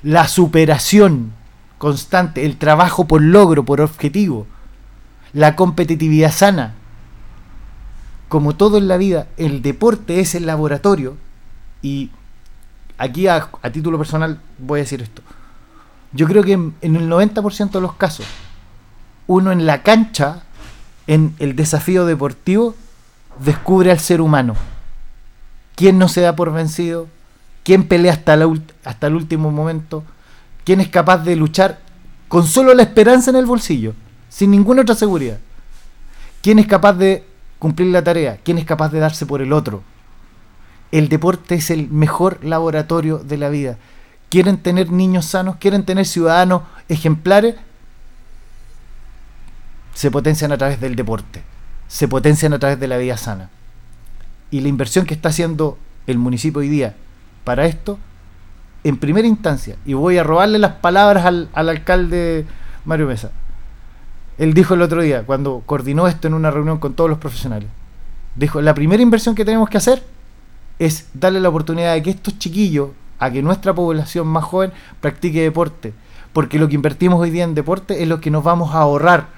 La 0.03 0.27
superación 0.27 1.33
constante, 1.79 2.45
el 2.45 2.57
trabajo 2.57 3.07
por 3.07 3.23
logro, 3.23 3.65
por 3.65 3.81
objetivo, 3.81 4.47
la 5.33 5.57
competitividad 5.57 6.33
sana. 6.33 6.75
Como 8.29 8.55
todo 8.55 8.79
en 8.79 8.89
la 8.89 8.97
vida, 8.97 9.27
el 9.37 9.63
deporte 9.63 10.21
es 10.21 10.35
el 10.35 10.47
laboratorio 10.47 11.17
y 11.83 12.11
aquí 12.99 13.27
a, 13.27 13.49
a 13.63 13.71
título 13.71 13.99
personal 13.99 14.41
voy 14.59 14.81
a 14.81 14.83
decir 14.83 15.03
esto. 15.03 15.23
Yo 16.13 16.27
creo 16.27 16.43
que 16.43 16.53
en, 16.53 16.75
el 16.83 17.09
90% 17.09 17.71
de 17.71 17.81
los 17.81 17.95
casos, 17.95 18.27
uno 19.27 19.51
en 19.51 19.67
la 19.67 19.83
cancha, 19.83 20.43
en 21.07 21.35
el 21.39 21.57
desafío 21.57 22.05
deportivo, 22.05 22.75
descubre 23.39 23.91
al 23.91 23.99
ser 23.99 24.21
humano. 24.21 24.55
¿Quién 25.75 25.99
no 25.99 26.09
se 26.09 26.21
da 26.21 26.37
por 26.37 26.53
vencido? 26.53 27.09
¿Quién 27.65 27.85
pelea 27.85 28.13
hasta, 28.13 28.37
la 28.37 28.53
hasta 28.85 29.07
el 29.07 29.15
último 29.15 29.51
momento? 29.51 30.05
¿Quién 30.65 30.81
es 30.81 30.89
capaz 30.89 31.19
de 31.19 31.37
luchar 31.37 31.81
con 32.29 32.47
solo 32.47 32.75
la 32.75 32.83
esperanza 32.83 33.31
en 33.31 33.37
el 33.37 33.47
bolsillo? 33.47 33.95
Sin 34.29 34.51
ninguna 34.51 34.83
otra 34.83 34.95
seguridad. 34.95 35.39
¿Quién 36.43 36.59
es 36.59 36.67
capaz 36.67 36.95
de 36.95 37.25
cumplir 37.59 37.89
la 37.89 38.05
tarea? 38.05 38.39
¿Quién 38.43 38.59
es 38.59 38.65
capaz 38.65 38.91
de 38.91 38.99
darse 38.99 39.25
por 39.25 39.41
el 39.41 39.53
otro? 39.53 39.83
El 40.91 41.09
deporte 41.09 41.55
es 41.55 41.71
el 41.71 41.89
mejor 41.89 42.45
laboratorio 42.45 43.19
de 43.19 43.39
la 43.39 43.49
vida. 43.49 43.79
¿Quieren 44.33 44.57
tener 44.57 44.91
niños 44.91 45.27
sanos? 45.27 45.57
¿Quieren 45.57 45.85
tener 45.85 46.07
ciudadanos 46.07 46.63
ejemplares? 46.89 47.55
Se 49.93 50.11
potencian 50.11 50.53
a 50.53 50.57
través 50.57 50.81
del 50.81 50.97
deporte. 50.97 51.43
Se 51.87 52.09
potencian 52.09 52.55
a 52.55 52.59
través 52.59 52.81
de 52.81 52.89
la 52.89 52.97
vida 52.97 53.19
sana. 53.19 53.51
Y 54.51 54.61
la 54.61 54.69
inversión 54.69 55.05
que 55.05 55.13
está 55.13 55.29
haciendo 55.29 55.77
el 56.07 56.17
municipio 56.17 56.61
hoy 56.61 56.71
día 56.71 56.95
para 57.45 57.67
esto, 57.67 57.99
en 58.85 58.97
primera 58.97 59.29
instancia, 59.29 59.77
y 59.85 59.93
voy 59.93 60.17
a 60.17 60.23
robarle 60.23 60.59
las 60.59 60.77
palabras 60.77 61.27
al, 61.27 61.51
al 61.53 61.69
alcalde 61.69 62.47
Mario 62.87 63.09
Mesa. 63.09 63.33
Él 64.39 64.55
dijo 64.55 64.73
el 64.73 64.81
otro 64.81 65.03
día, 65.03 65.25
cuando 65.25 65.63
coordinó 65.67 66.09
esto 66.09 66.27
en 66.27 66.33
una 66.33 66.51
reunión 66.51 66.79
con 66.79 66.95
todos 66.95 67.11
los 67.11 67.19
profesionales, 67.19 67.69
dijo, 68.35 68.63
la 68.63 68.73
primera 68.73 69.03
inversión 69.03 69.35
que 69.35 69.45
tenemos 69.45 69.69
que 69.69 69.77
hacer 69.77 70.03
es 70.79 71.09
darle 71.13 71.39
la 71.39 71.51
oportunidad 71.51 71.93
de 71.93 72.03
que 72.03 72.09
estos 72.09 72.39
chiquillos, 72.39 72.93
a 73.23 73.31
que 73.31 73.41
nuestra 73.41 73.73
población 73.73 74.27
más 74.27 74.43
joven 74.43 74.73
practique 75.01 75.43
deporte. 75.43 75.95
Porque 76.33 76.59
lo 76.59 76.69
que 76.69 76.75
invertimos 76.75 77.21
hoy 77.21 77.31
día 77.31 77.45
en 77.45 77.55
deporte 77.55 78.03
es 78.03 78.09
lo 78.09 78.21
que 78.21 78.33
nos 78.33 78.43
vamos 78.43 78.75
a 78.75 78.79
ahorrar 78.79 79.29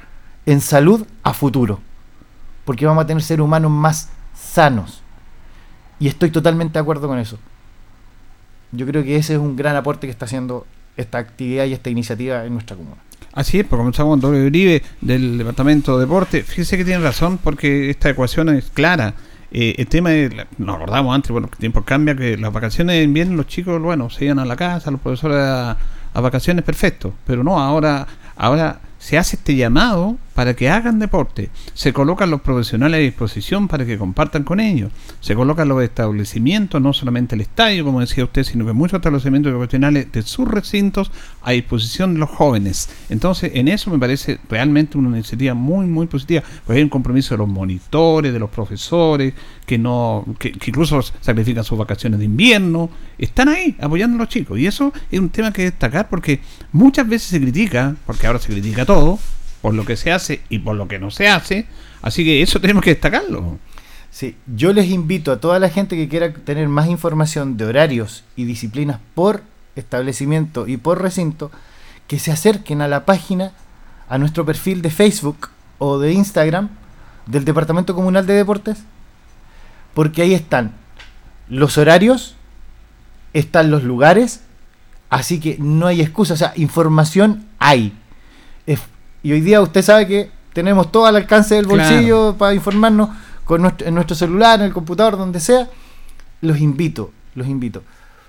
en 0.46 0.62
salud 0.62 1.06
a 1.22 1.34
futuro. 1.34 1.80
Porque 2.64 2.86
vamos 2.86 3.04
a 3.04 3.06
tener 3.06 3.22
seres 3.22 3.44
humanos 3.44 3.70
más 3.70 4.08
sanos. 4.34 5.02
Y 6.00 6.08
estoy 6.08 6.30
totalmente 6.30 6.74
de 6.74 6.78
acuerdo 6.78 7.08
con 7.08 7.18
eso. 7.18 7.38
Yo 8.72 8.86
creo 8.86 9.04
que 9.04 9.16
ese 9.16 9.34
es 9.34 9.38
un 9.38 9.54
gran 9.54 9.76
aporte 9.76 10.06
que 10.06 10.10
está 10.10 10.24
haciendo 10.24 10.66
esta 10.96 11.18
actividad 11.18 11.66
y 11.66 11.74
esta 11.74 11.90
iniciativa 11.90 12.42
en 12.46 12.54
nuestra 12.54 12.76
comuna. 12.76 12.96
Así 13.34 13.58
es, 13.58 13.66
pues 13.66 13.78
comenzamos 13.78 14.12
con 14.12 14.20
Doble 14.20 14.46
Uribe 14.46 14.82
del 15.02 15.36
Departamento 15.36 15.98
de 15.98 16.06
Deporte. 16.06 16.42
Fíjese 16.42 16.78
que 16.78 16.86
tiene 16.86 17.04
razón 17.04 17.36
porque 17.36 17.90
esta 17.90 18.08
ecuación 18.08 18.48
es 18.48 18.70
clara. 18.70 19.12
Eh, 19.56 19.76
el 19.78 19.86
tema 19.86 20.12
es, 20.12 20.32
nos 20.58 20.76
acordamos 20.76 21.14
antes, 21.14 21.30
bueno, 21.30 21.46
que 21.46 21.54
el 21.54 21.60
tiempo 21.60 21.82
cambia, 21.82 22.16
que 22.16 22.36
las 22.36 22.52
vacaciones 22.52 22.96
de 22.96 23.04
invierno 23.04 23.36
los 23.36 23.46
chicos, 23.46 23.80
bueno, 23.80 24.10
se 24.10 24.24
iban 24.24 24.40
a 24.40 24.44
la 24.44 24.56
casa, 24.56 24.90
los 24.90 25.00
profesores 25.00 25.38
a, 25.38 25.76
a 26.12 26.20
vacaciones, 26.20 26.64
perfecto. 26.64 27.14
Pero 27.24 27.44
no, 27.44 27.60
ahora, 27.60 28.06
ahora 28.36 28.80
se 28.98 29.16
hace 29.16 29.36
este 29.36 29.54
llamado 29.54 30.16
para 30.34 30.54
que 30.54 30.68
hagan 30.68 30.98
deporte. 30.98 31.50
Se 31.74 31.92
colocan 31.92 32.30
los 32.30 32.40
profesionales 32.40 32.98
a 32.98 33.02
disposición 33.02 33.68
para 33.68 33.86
que 33.86 33.96
compartan 33.96 34.44
con 34.44 34.60
ellos. 34.60 34.90
Se 35.20 35.34
colocan 35.34 35.68
los 35.68 35.82
establecimientos, 35.82 36.82
no 36.82 36.92
solamente 36.92 37.34
el 37.34 37.40
estadio, 37.40 37.84
como 37.84 38.00
decía 38.00 38.24
usted, 38.24 38.42
sino 38.44 38.66
que 38.66 38.72
muchos 38.72 38.98
establecimientos 38.98 39.52
profesionales 39.52 40.10
de 40.12 40.22
sus 40.22 40.48
recintos 40.48 41.10
a 41.42 41.52
disposición 41.52 42.14
de 42.14 42.20
los 42.20 42.30
jóvenes. 42.30 42.88
Entonces, 43.08 43.52
en 43.54 43.68
eso 43.68 43.90
me 43.90 43.98
parece 43.98 44.38
realmente 44.48 44.98
una 44.98 45.10
iniciativa 45.10 45.54
muy, 45.54 45.86
muy 45.86 46.06
positiva, 46.06 46.42
porque 46.64 46.78
hay 46.78 46.82
un 46.82 46.90
compromiso 46.90 47.34
de 47.34 47.38
los 47.38 47.48
monitores, 47.48 48.32
de 48.32 48.38
los 48.38 48.50
profesores, 48.50 49.34
que 49.66 49.78
no 49.78 50.24
que, 50.38 50.48
incluso 50.48 51.00
sacrifican 51.02 51.64
sus 51.64 51.78
vacaciones 51.78 52.18
de 52.18 52.26
invierno, 52.26 52.90
están 53.18 53.48
ahí 53.48 53.76
apoyando 53.80 54.16
a 54.16 54.20
los 54.20 54.28
chicos. 54.28 54.58
Y 54.58 54.66
eso 54.66 54.92
es 55.10 55.20
un 55.20 55.30
tema 55.30 55.52
que 55.52 55.62
destacar 55.62 56.08
porque 56.08 56.40
muchas 56.72 57.08
veces 57.08 57.28
se 57.28 57.40
critica, 57.40 57.96
porque 58.06 58.26
ahora 58.26 58.38
se 58.38 58.52
critica 58.52 58.84
todo, 58.84 59.18
por 59.64 59.72
lo 59.72 59.86
que 59.86 59.96
se 59.96 60.12
hace 60.12 60.42
y 60.50 60.58
por 60.58 60.76
lo 60.76 60.88
que 60.88 60.98
no 60.98 61.10
se 61.10 61.26
hace. 61.26 61.64
Así 62.02 62.22
que 62.22 62.42
eso 62.42 62.60
tenemos 62.60 62.84
que 62.84 62.90
destacarlo. 62.90 63.58
Sí, 64.10 64.36
yo 64.46 64.74
les 64.74 64.90
invito 64.90 65.32
a 65.32 65.40
toda 65.40 65.58
la 65.58 65.70
gente 65.70 65.96
que 65.96 66.06
quiera 66.06 66.34
tener 66.34 66.68
más 66.68 66.86
información 66.86 67.56
de 67.56 67.64
horarios 67.64 68.24
y 68.36 68.44
disciplinas 68.44 69.00
por 69.14 69.40
establecimiento 69.74 70.68
y 70.68 70.76
por 70.76 71.00
recinto, 71.00 71.50
que 72.08 72.18
se 72.18 72.30
acerquen 72.30 72.82
a 72.82 72.88
la 72.88 73.06
página, 73.06 73.52
a 74.06 74.18
nuestro 74.18 74.44
perfil 74.44 74.82
de 74.82 74.90
Facebook 74.90 75.48
o 75.78 75.98
de 75.98 76.12
Instagram 76.12 76.68
del 77.24 77.46
Departamento 77.46 77.94
Comunal 77.94 78.26
de 78.26 78.34
Deportes, 78.34 78.80
porque 79.94 80.20
ahí 80.20 80.34
están 80.34 80.74
los 81.48 81.78
horarios, 81.78 82.36
están 83.32 83.70
los 83.70 83.82
lugares, 83.82 84.42
así 85.08 85.40
que 85.40 85.56
no 85.58 85.86
hay 85.86 86.02
excusa, 86.02 86.34
o 86.34 86.36
sea, 86.36 86.52
información 86.54 87.46
hay. 87.58 87.94
Y 89.24 89.32
hoy 89.32 89.40
día 89.40 89.62
usted 89.62 89.82
sabe 89.82 90.06
que 90.06 90.30
tenemos 90.52 90.92
todo 90.92 91.06
al 91.06 91.16
alcance 91.16 91.54
del 91.56 91.66
bolsillo 91.66 92.36
para 92.38 92.54
informarnos 92.54 93.08
con 93.44 93.62
nuestro, 93.62 93.88
en 93.88 93.94
nuestro 93.94 94.14
celular, 94.14 94.60
en 94.60 94.66
el 94.66 94.72
computador, 94.72 95.16
donde 95.16 95.40
sea. 95.40 95.68
Los 96.42 96.60
invito, 96.60 97.10
los 97.34 97.48
invito. 97.48 97.82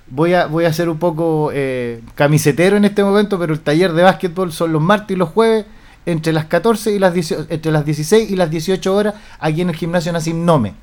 Voy 0.07 0.33
a, 0.33 0.47
voy 0.47 0.63
a 0.63 0.71
ser 0.71 0.87
un 0.87 0.97
poco 0.97 1.51
eh, 1.53 2.01
camisetero 2.15 2.77
en 2.77 2.85
este 2.85 3.03
momento, 3.03 3.37
pero 3.37 3.53
el 3.53 3.59
taller 3.59 3.91
de 3.91 4.03
básquetbol 4.03 4.53
son 4.53 4.71
los 4.71 4.81
martes 4.81 5.15
y 5.15 5.17
los 5.17 5.29
jueves 5.29 5.65
entre 6.05 6.31
las 6.31 6.45
14 6.45 6.91
y 6.93 6.99
las 6.99 7.31
entre 7.49 7.71
las 7.73 7.83
16 7.83 8.31
y 8.31 8.35
las 8.37 8.49
18 8.49 8.95
horas 8.95 9.15
aquí 9.39 9.61
en 9.61 9.69
el 9.69 9.75
gimnasio 9.75 10.13
Nassim 10.13 10.45
Nome. 10.45 10.75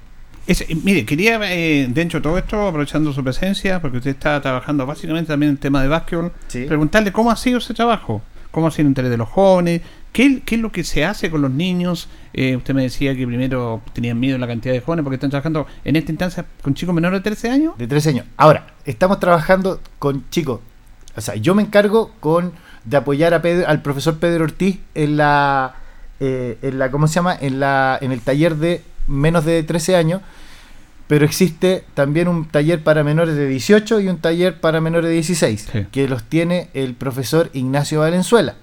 mire, 0.85 1.07
quería, 1.07 1.41
eh, 1.45 1.89
dentro 1.89 2.19
de 2.19 2.23
todo 2.23 2.37
esto, 2.37 2.67
aprovechando 2.67 3.15
su 3.15 3.25
presencia, 3.25 3.81
porque 3.81 3.97
usted 3.97 4.11
está 4.11 4.43
trabajando 4.43 4.85
básicamente 4.85 5.29
también 5.29 5.51
en 5.51 5.55
el 5.55 5.61
tema 5.61 5.81
de 5.81 5.89
básquetbol, 5.89 6.33
preguntarle 6.51 7.13
cómo 7.13 7.31
ha 7.31 7.37
sido 7.37 7.59
ese 7.59 7.73
trabajo, 7.73 8.21
cómo 8.51 8.67
ha 8.67 8.71
sido 8.71 8.83
el 8.83 8.89
interés 8.89 9.11
de 9.11 9.17
los 9.17 9.29
jóvenes, 9.29 9.81
¿Qué, 10.13 10.43
es 10.47 10.59
lo 10.59 10.71
que 10.71 10.85
se 10.85 11.05
hace 11.07 11.31
con 11.31 11.41
los 11.41 11.51
niños? 11.51 12.09
Eh, 12.35 12.55
usted 12.55 12.75
me 12.75 12.83
decía 12.83 13.17
que 13.17 13.27
primero 13.27 13.81
tenían 13.95 14.21
miedo 14.21 14.37
la 14.37 14.47
cantidad 14.47 14.75
de 14.75 14.81
jóvenes 14.81 15.05
porque 15.05 15.15
están 15.15 15.31
trabajando 15.31 15.67
en 15.85 15.97
esta 15.97 16.13
instancia 16.13 16.45
con 16.61 16.75
chicos 16.75 16.95
menores 16.95 17.21
de 17.21 17.31
13 17.31 17.51
años. 17.51 17.79
De 17.79 17.87
13 17.87 18.11
años. 18.11 18.27
Ahora, 18.37 18.67
estamos 18.85 19.19
trabajando 19.21 19.81
con 19.99 20.29
chicos. 20.29 20.61
O 21.17 21.21
sea, 21.21 21.37
yo 21.37 21.55
me 21.55 21.63
encargo 21.63 22.13
con 22.21 22.53
de 22.85 22.97
apoyar 22.97 23.33
a 23.33 23.41
Pedro, 23.41 23.67
al 23.69 23.81
profesor 23.81 24.19
Pedro 24.19 24.45
Ortiz 24.45 24.81
en 24.95 25.17
la, 25.17 25.77
eh, 26.21 26.59
en 26.61 26.79
la 26.79 26.91
¿cómo 26.91 27.07
se 27.07 27.15
llama? 27.15 27.37
En, 27.41 27.59
la, 27.59 27.99
en 28.01 28.13
el 28.13 28.21
taller 28.21 28.57
de 28.57 28.83
menos 29.07 29.47
de 29.47 29.63
13 29.63 29.97
años. 29.97 30.21
Pero 31.07 31.25
existe 31.25 31.85
también 31.95 32.29
un 32.29 32.47
taller 32.47 32.83
para 32.83 33.03
menores 33.03 33.35
de 33.35 33.47
18 33.47 34.01
y 34.01 34.09
un 34.09 34.19
taller 34.19 34.61
para 34.61 34.81
menores 34.81 35.09
de 35.09 35.15
16, 35.15 35.69
que 35.91 36.09
los 36.09 36.25
tiene 36.25 36.69
el 36.75 36.95
profesor 36.95 37.51
Ignacio 37.53 38.01
Valenzuela 38.01 38.57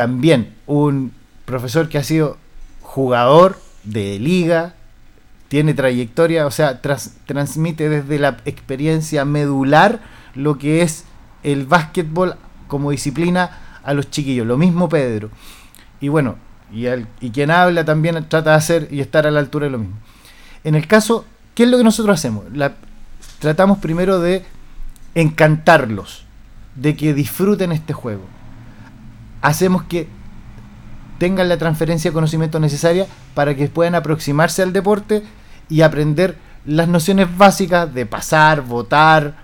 también 0.00 0.54
un 0.66 1.12
profesor 1.44 1.90
que 1.90 1.98
ha 1.98 2.02
sido 2.02 2.38
jugador 2.80 3.60
de 3.84 4.18
liga, 4.18 4.72
tiene 5.48 5.74
trayectoria, 5.74 6.46
o 6.46 6.50
sea, 6.50 6.80
transmite 6.80 7.90
desde 7.90 8.18
la 8.18 8.38
experiencia 8.46 9.26
medular 9.26 10.00
lo 10.34 10.56
que 10.56 10.80
es 10.80 11.04
el 11.42 11.66
básquetbol 11.66 12.36
como 12.66 12.92
disciplina 12.92 13.58
a 13.82 13.92
los 13.92 14.10
chiquillos. 14.10 14.46
Lo 14.46 14.56
mismo 14.56 14.88
Pedro. 14.88 15.28
Y 16.00 16.08
bueno, 16.08 16.36
y, 16.72 16.86
y 17.20 17.28
quien 17.30 17.50
habla 17.50 17.84
también 17.84 18.26
trata 18.26 18.52
de 18.52 18.56
hacer 18.56 18.88
y 18.90 19.00
estar 19.00 19.26
a 19.26 19.30
la 19.30 19.40
altura 19.40 19.66
de 19.66 19.72
lo 19.72 19.80
mismo. 19.80 19.96
En 20.64 20.76
el 20.76 20.86
caso, 20.86 21.26
¿qué 21.54 21.64
es 21.64 21.68
lo 21.68 21.76
que 21.76 21.84
nosotros 21.84 22.18
hacemos? 22.18 22.44
Tratamos 23.38 23.76
primero 23.80 24.18
de 24.18 24.46
encantarlos, 25.14 26.24
de 26.74 26.96
que 26.96 27.12
disfruten 27.12 27.70
este 27.70 27.92
juego 27.92 28.39
hacemos 29.42 29.82
que 29.84 30.08
tengan 31.18 31.48
la 31.48 31.58
transferencia 31.58 32.10
de 32.10 32.14
conocimiento 32.14 32.58
necesaria 32.60 33.06
para 33.34 33.54
que 33.54 33.68
puedan 33.68 33.94
aproximarse 33.94 34.62
al 34.62 34.72
deporte 34.72 35.22
y 35.68 35.82
aprender 35.82 36.36
las 36.64 36.88
nociones 36.88 37.36
básicas 37.36 37.92
de 37.92 38.06
pasar, 38.06 38.62
votar, 38.62 39.34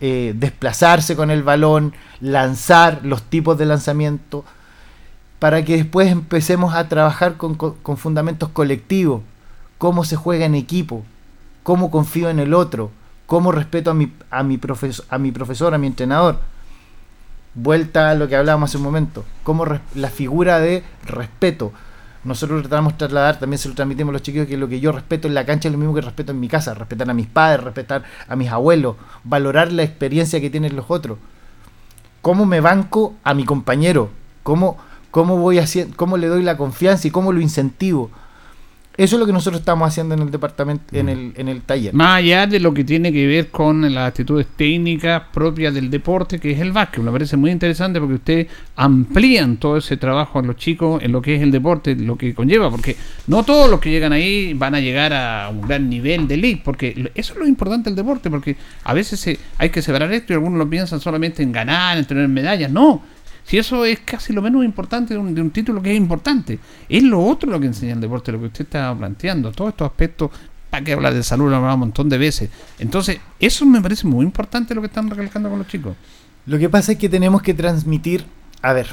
eh, 0.00 0.34
desplazarse 0.36 1.14
con 1.14 1.30
el 1.30 1.42
balón, 1.42 1.94
lanzar, 2.20 3.00
los 3.02 3.22
tipos 3.22 3.58
de 3.58 3.66
lanzamiento, 3.66 4.44
para 5.38 5.64
que 5.64 5.76
después 5.76 6.10
empecemos 6.10 6.74
a 6.74 6.88
trabajar 6.88 7.36
con, 7.36 7.54
con 7.54 7.96
fundamentos 7.96 8.48
colectivos, 8.48 9.22
cómo 9.78 10.04
se 10.04 10.16
juega 10.16 10.46
en 10.46 10.54
equipo, 10.54 11.04
cómo 11.62 11.90
confío 11.90 12.30
en 12.30 12.38
el 12.38 12.54
otro, 12.54 12.90
cómo 13.26 13.52
respeto 13.52 13.90
a 13.90 13.94
mi, 13.94 14.12
a 14.30 14.42
mi, 14.42 14.58
a 15.10 15.18
mi 15.18 15.32
profesor, 15.32 15.74
a 15.74 15.78
mi 15.78 15.86
entrenador 15.86 16.40
vuelta 17.56 18.10
a 18.10 18.14
lo 18.14 18.28
que 18.28 18.36
hablábamos 18.36 18.70
hace 18.70 18.76
un 18.76 18.84
momento, 18.84 19.24
como 19.42 19.66
la 19.94 20.08
figura 20.08 20.60
de 20.60 20.84
respeto. 21.04 21.72
Nosotros 22.22 22.62
tratamos 22.62 22.92
de 22.92 22.98
trasladar, 22.98 23.38
también 23.38 23.58
se 23.58 23.68
lo 23.68 23.74
transmitimos 23.74 24.10
a 24.10 24.14
los 24.14 24.22
chiquillos, 24.22 24.46
que 24.46 24.56
lo 24.56 24.68
que 24.68 24.78
yo 24.78 24.92
respeto 24.92 25.26
en 25.26 25.34
la 25.34 25.46
cancha 25.46 25.68
es 25.68 25.72
lo 25.72 25.78
mismo 25.78 25.94
que 25.94 26.00
respeto 26.00 26.32
en 26.32 26.40
mi 26.40 26.48
casa, 26.48 26.74
respetar 26.74 27.08
a 27.08 27.14
mis 27.14 27.26
padres, 27.26 27.64
respetar 27.64 28.02
a 28.28 28.36
mis 28.36 28.50
abuelos, 28.50 28.96
valorar 29.24 29.72
la 29.72 29.82
experiencia 29.82 30.40
que 30.40 30.50
tienen 30.50 30.76
los 30.76 30.86
otros. 30.88 31.18
¿Cómo 32.22 32.44
me 32.44 32.60
banco 32.60 33.14
a 33.24 33.34
mi 33.34 33.44
compañero? 33.44 34.10
¿Cómo, 34.42 34.76
cómo, 35.10 35.38
voy 35.38 35.58
haciendo, 35.58 35.96
cómo 35.96 36.16
le 36.16 36.26
doy 36.26 36.42
la 36.42 36.56
confianza 36.56 37.08
y 37.08 37.10
cómo 37.10 37.32
lo 37.32 37.40
incentivo? 37.40 38.10
Eso 38.96 39.16
es 39.16 39.20
lo 39.20 39.26
que 39.26 39.32
nosotros 39.32 39.60
estamos 39.60 39.86
haciendo 39.86 40.14
en 40.14 40.22
el 40.22 40.30
departamento, 40.30 40.96
en 40.96 41.08
el, 41.08 41.32
en 41.36 41.48
el 41.48 41.60
taller. 41.62 41.92
Más 41.92 42.18
allá 42.18 42.46
de 42.46 42.60
lo 42.60 42.72
que 42.72 42.82
tiene 42.82 43.12
que 43.12 43.26
ver 43.26 43.48
con 43.48 43.82
las 43.94 44.08
actitudes 44.08 44.46
técnicas 44.56 45.22
propias 45.32 45.74
del 45.74 45.90
deporte, 45.90 46.38
que 46.38 46.52
es 46.52 46.60
el 46.60 46.72
básquet. 46.72 47.04
Me 47.04 47.12
parece 47.12 47.36
muy 47.36 47.50
interesante 47.50 48.00
porque 48.00 48.14
ustedes 48.14 48.46
amplían 48.74 49.58
todo 49.58 49.76
ese 49.76 49.98
trabajo 49.98 50.38
a 50.38 50.42
los 50.42 50.56
chicos 50.56 51.02
en 51.02 51.12
lo 51.12 51.20
que 51.20 51.36
es 51.36 51.42
el 51.42 51.50
deporte, 51.50 51.94
lo 51.94 52.16
que 52.16 52.34
conlleva, 52.34 52.70
porque 52.70 52.96
no 53.26 53.42
todos 53.42 53.68
los 53.68 53.80
que 53.80 53.90
llegan 53.90 54.12
ahí 54.12 54.54
van 54.54 54.74
a 54.74 54.80
llegar 54.80 55.12
a 55.12 55.50
un 55.50 55.62
gran 55.62 55.90
nivel 55.90 56.26
de 56.26 56.34
elite, 56.34 56.62
porque 56.64 57.10
eso 57.14 57.34
es 57.34 57.38
lo 57.38 57.46
importante 57.46 57.90
del 57.90 57.96
deporte, 57.96 58.30
porque 58.30 58.56
a 58.84 58.94
veces 58.94 59.38
hay 59.58 59.70
que 59.70 59.82
separar 59.82 60.10
esto 60.12 60.32
y 60.32 60.34
algunos 60.34 60.58
lo 60.58 60.70
piensan 60.70 61.00
solamente 61.00 61.42
en 61.42 61.52
ganar, 61.52 61.98
en 61.98 62.04
tener 62.06 62.28
medallas. 62.28 62.70
No, 62.70 63.02
si 63.46 63.58
eso 63.58 63.84
es 63.84 64.00
casi 64.00 64.32
lo 64.32 64.42
menos 64.42 64.64
importante 64.64 65.14
de 65.14 65.20
un, 65.20 65.50
título 65.52 65.80
que 65.80 65.92
es 65.92 65.96
importante. 65.96 66.58
Es 66.88 67.04
lo 67.04 67.22
otro 67.22 67.48
lo 67.48 67.60
que 67.60 67.66
enseña 67.66 67.92
el 67.92 68.00
deporte, 68.00 68.32
lo 68.32 68.40
que 68.40 68.46
usted 68.46 68.64
está 68.64 68.92
planteando. 68.92 69.52
Todos 69.52 69.70
estos 69.70 69.86
aspectos, 69.86 70.32
para 70.68 70.82
que 70.82 70.92
hablar 70.92 71.14
de 71.14 71.22
salud, 71.22 71.48
lo 71.48 71.60
un 71.60 71.78
montón 71.78 72.08
de 72.08 72.18
veces. 72.18 72.50
Entonces, 72.80 73.20
eso 73.38 73.64
me 73.64 73.80
parece 73.80 74.04
muy 74.04 74.24
importante 74.24 74.74
lo 74.74 74.80
que 74.80 74.88
están 74.88 75.08
recalcando 75.08 75.48
con 75.48 75.60
los 75.60 75.68
chicos. 75.68 75.96
Lo 76.44 76.58
que 76.58 76.68
pasa 76.68 76.92
es 76.92 76.98
que 76.98 77.08
tenemos 77.08 77.40
que 77.40 77.54
transmitir, 77.54 78.26
a 78.62 78.72
ver, 78.72 78.88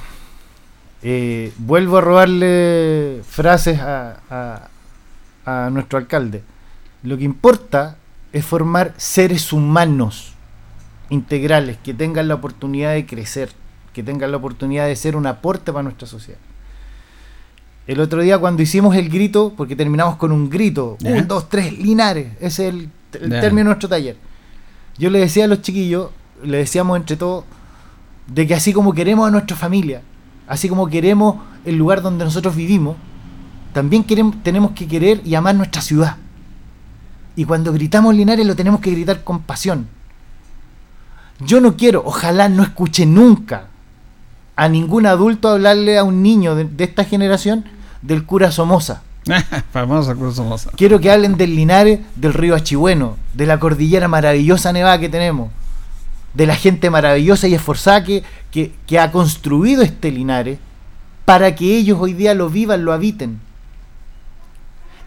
eh, 1.01 1.51
vuelvo 1.57 1.97
a 1.97 2.01
robarle 2.01 3.21
frases 3.27 3.79
a, 3.79 4.69
a 5.47 5.69
nuestro 5.71 5.97
alcalde. 5.97 6.43
Lo 7.01 7.17
que 7.17 7.23
importa 7.23 7.97
es 8.31 8.45
formar 8.45 8.93
seres 8.97 9.51
humanos 9.51 10.33
integrales 11.09 11.77
que 11.83 11.95
tengan 11.95 12.27
la 12.27 12.35
oportunidad 12.35 12.93
de 12.93 13.07
crecer 13.07 13.49
que 13.93 14.03
tengan 14.03 14.31
la 14.31 14.37
oportunidad 14.37 14.87
de 14.87 14.95
ser 14.95 15.15
un 15.15 15.27
aporte 15.27 15.71
para 15.71 15.83
nuestra 15.83 16.07
sociedad. 16.07 16.39
El 17.85 17.99
otro 17.99 18.21
día 18.21 18.37
cuando 18.37 18.63
hicimos 18.63 18.95
el 18.95 19.09
grito, 19.09 19.53
porque 19.55 19.75
terminamos 19.75 20.15
con 20.15 20.31
un 20.31 20.49
grito, 20.49 20.97
un, 21.03 21.27
dos, 21.27 21.49
tres, 21.49 21.77
Linares, 21.77 22.33
ese 22.39 22.69
es 22.69 22.73
el, 22.73 22.89
término 23.11 23.55
de 23.55 23.63
nuestro 23.65 23.89
taller. 23.89 24.15
Yo 24.97 25.09
le 25.09 25.19
decía 25.19 25.45
a 25.45 25.47
los 25.47 25.61
chiquillos, 25.61 26.09
le 26.43 26.57
decíamos 26.57 26.97
entre 26.97 27.17
todos, 27.17 27.43
de 28.27 28.47
que 28.47 28.55
así 28.55 28.71
como 28.71 28.93
queremos 28.93 29.27
a 29.27 29.31
nuestra 29.31 29.57
familia, 29.57 30.01
así 30.47 30.69
como 30.69 30.87
queremos 30.87 31.35
el 31.65 31.75
lugar 31.75 32.01
donde 32.01 32.23
nosotros 32.23 32.55
vivimos, 32.55 32.95
también 33.73 34.03
queremos, 34.03 34.41
tenemos 34.43 34.71
que 34.71 34.87
querer 34.87 35.21
y 35.25 35.35
amar 35.35 35.55
nuestra 35.55 35.81
ciudad. 35.81 36.17
Y 37.35 37.43
cuando 37.45 37.73
gritamos 37.73 38.15
Linares 38.15 38.45
lo 38.45 38.55
tenemos 38.55 38.79
que 38.79 38.91
gritar 38.91 39.23
con 39.23 39.41
pasión. 39.41 39.87
Yo 41.39 41.59
no 41.59 41.75
quiero, 41.75 42.03
ojalá 42.05 42.47
no 42.47 42.63
escuche 42.63 43.05
nunca 43.05 43.67
a 44.55 44.69
ningún 44.69 45.05
adulto 45.05 45.49
hablarle 45.49 45.97
a 45.97 46.03
un 46.03 46.21
niño 46.21 46.55
de, 46.55 46.69
esta 46.83 47.03
generación 47.03 47.65
del 48.01 48.25
cura 48.25 48.51
Somoza. 48.51 49.01
Famosa 49.71 50.15
cura 50.15 50.31
Somoza. 50.31 50.71
Quiero 50.75 50.99
que 50.99 51.11
hablen 51.11 51.37
del 51.37 51.55
Linares, 51.55 51.99
del 52.15 52.33
río 52.33 52.55
Achihueno, 52.55 53.17
de 53.33 53.45
la 53.45 53.59
cordillera 53.59 54.07
maravillosa 54.07 54.73
nevada 54.73 54.99
que 54.99 55.09
tenemos, 55.09 55.51
de 56.33 56.47
la 56.47 56.55
gente 56.55 56.89
maravillosa 56.89 57.47
y 57.47 57.55
esforzada 57.55 58.03
que, 58.03 58.23
que, 58.51 58.99
ha 58.99 59.11
construido 59.11 59.81
este 59.81 60.11
Linares 60.11 60.59
para 61.25 61.55
que 61.55 61.77
ellos 61.77 61.97
hoy 61.99 62.13
día 62.13 62.33
lo 62.33 62.49
vivan, 62.49 62.85
lo 62.85 62.91
habiten. 62.91 63.39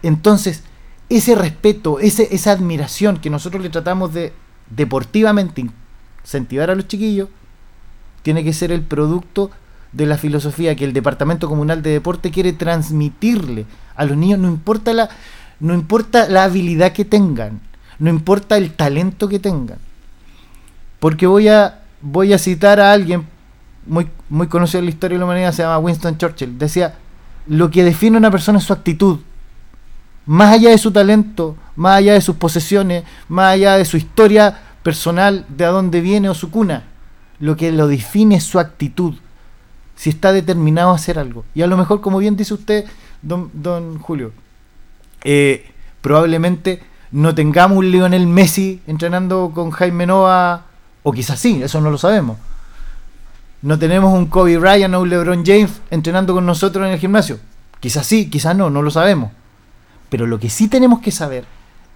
Entonces, 0.03 0.63
ese 1.09 1.35
respeto, 1.35 1.99
ese, 1.99 2.27
esa 2.31 2.51
admiración 2.51 3.17
que 3.17 3.29
nosotros 3.29 3.61
le 3.61 3.69
tratamos 3.69 4.13
de 4.13 4.33
deportivamente 4.69 5.65
incentivar 6.23 6.69
a 6.69 6.75
los 6.75 6.87
chiquillos, 6.87 7.29
tiene 8.27 8.43
que 8.43 8.51
ser 8.51 8.73
el 8.73 8.81
producto 8.81 9.51
de 9.93 10.05
la 10.05 10.17
filosofía 10.17 10.75
que 10.75 10.83
el 10.83 10.91
Departamento 10.91 11.47
Comunal 11.47 11.81
de 11.81 11.91
Deporte 11.91 12.29
quiere 12.29 12.51
transmitirle 12.51 13.65
a 13.95 14.03
los 14.03 14.17
niños, 14.17 14.37
no 14.37 14.49
importa 14.49 14.91
la, 14.91 15.07
no 15.61 15.73
importa 15.73 16.27
la 16.27 16.43
habilidad 16.43 16.91
que 16.91 17.05
tengan, 17.05 17.61
no 17.99 18.09
importa 18.09 18.57
el 18.57 18.73
talento 18.73 19.29
que 19.29 19.39
tengan. 19.39 19.77
Porque 20.99 21.25
voy 21.25 21.47
a, 21.47 21.79
voy 22.01 22.33
a 22.33 22.37
citar 22.37 22.81
a 22.81 22.91
alguien 22.91 23.25
muy, 23.85 24.09
muy 24.27 24.47
conocido 24.47 24.79
en 24.79 24.87
la 24.87 24.91
historia 24.91 25.15
de 25.15 25.19
la 25.19 25.25
humanidad, 25.25 25.53
se 25.53 25.61
llama 25.61 25.79
Winston 25.79 26.17
Churchill. 26.17 26.57
Decía, 26.57 26.95
lo 27.47 27.71
que 27.71 27.85
define 27.85 28.17
a 28.17 28.19
una 28.19 28.31
persona 28.31 28.57
es 28.57 28.65
su 28.65 28.73
actitud. 28.73 29.19
Más 30.25 30.53
allá 30.53 30.71
de 30.71 30.77
su 30.77 30.91
talento, 30.91 31.55
más 31.77 31.99
allá 31.99 32.11
de 32.11 32.19
sus 32.19 32.35
posesiones, 32.35 33.05
más 33.29 33.53
allá 33.53 33.77
de 33.77 33.85
su 33.85 33.95
historia 33.95 34.59
personal, 34.83 35.45
de 35.47 35.63
a 35.63 35.69
dónde 35.69 36.01
viene 36.01 36.27
o 36.27 36.33
su 36.33 36.51
cuna. 36.51 36.83
Lo 37.39 37.55
que 37.55 37.71
lo 37.71 37.87
define 37.87 38.35
es 38.35 38.43
su 38.43 38.59
actitud. 38.59 39.15
Si 39.95 40.09
está 40.09 40.31
determinado 40.31 40.91
a 40.91 40.95
hacer 40.95 41.19
algo. 41.19 41.43
Y 41.55 41.61
a 41.61 41.67
lo 41.67 41.77
mejor, 41.77 42.01
como 42.01 42.19
bien 42.19 42.35
dice 42.35 42.53
usted, 42.53 42.85
don, 43.21 43.49
don 43.53 43.99
Julio, 43.99 44.31
eh, 45.23 45.71
probablemente 46.01 46.81
no 47.11 47.33
tengamos 47.33 47.77
un 47.77 47.91
Lionel 47.91 48.27
Messi 48.27 48.81
entrenando 48.87 49.51
con 49.53 49.71
Jaime 49.71 50.05
Nova, 50.05 50.65
o 51.03 51.11
quizás 51.11 51.39
sí, 51.39 51.61
eso 51.63 51.81
no 51.81 51.89
lo 51.89 51.97
sabemos. 51.97 52.37
No 53.61 53.79
tenemos 53.79 54.13
un 54.13 54.27
Kobe 54.27 54.57
Bryant 54.57 54.93
o 54.93 55.01
un 55.01 55.09
LeBron 55.09 55.43
James 55.45 55.81
entrenando 55.89 56.33
con 56.33 56.45
nosotros 56.45 56.85
en 56.85 56.93
el 56.93 56.99
gimnasio. 56.99 57.39
Quizás 57.79 58.05
sí, 58.05 58.29
quizás 58.29 58.55
no, 58.55 58.69
no 58.69 58.81
lo 58.81 58.91
sabemos. 58.91 59.31
Pero 60.09 60.27
lo 60.27 60.39
que 60.39 60.49
sí 60.49 60.67
tenemos 60.67 60.99
que 60.99 61.11
saber 61.11 61.45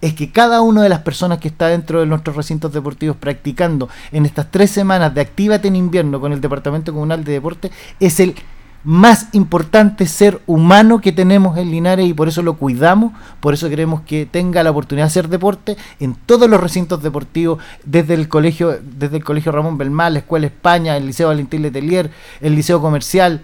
es 0.02 0.14
que 0.14 0.32
cada 0.32 0.62
una 0.62 0.84
de 0.84 0.90
las 0.90 1.00
personas 1.00 1.40
que 1.40 1.48
está 1.48 1.68
dentro 1.68 2.00
de 2.00 2.06
nuestros 2.06 2.36
recintos 2.36 2.74
deportivos 2.74 3.16
practicando 3.18 3.88
en 4.12 4.26
estas 4.26 4.50
tres 4.52 4.72
semanas 4.72 5.14
de 5.14 5.22
Actívate 5.22 5.68
en 5.68 5.76
invierno 5.76 6.20
con 6.20 6.34
el 6.34 6.42
Departamento 6.42 6.92
Comunal 6.92 7.24
de 7.24 7.34
Deporte 7.34 7.72
es 8.00 8.20
el 8.20 8.36
más 8.84 9.28
importante 9.34 10.08
ser 10.08 10.42
humano 10.48 11.02
que 11.02 11.12
tenemos 11.12 11.58
en 11.58 11.70
Linares 11.70 12.08
y 12.08 12.14
por 12.14 12.28
eso 12.28 12.42
lo 12.42 12.56
cuidamos, 12.56 13.14
por 13.40 13.54
eso 13.54 13.70
queremos 13.70 14.02
que 14.02 14.26
tenga 14.26 14.64
la 14.64 14.72
oportunidad 14.72 15.06
de 15.06 15.10
hacer 15.10 15.30
deporte 15.30 15.78
en 16.00 16.16
todos 16.16 16.50
los 16.50 16.60
recintos 16.60 17.04
deportivos, 17.04 17.60
desde 17.86 18.16
el 18.16 18.28
colegio, 18.28 18.80
desde 18.82 19.18
el 19.18 19.24
colegio 19.24 19.52
Ramón 19.52 19.78
Belmar, 19.78 20.12
la 20.12 20.20
Escuela 20.20 20.48
España, 20.48 20.98
el 20.98 21.06
Liceo 21.06 21.28
Valentín 21.28 21.62
Letelier, 21.62 22.10
el 22.42 22.56
Liceo 22.56 22.82
Comercial, 22.82 23.44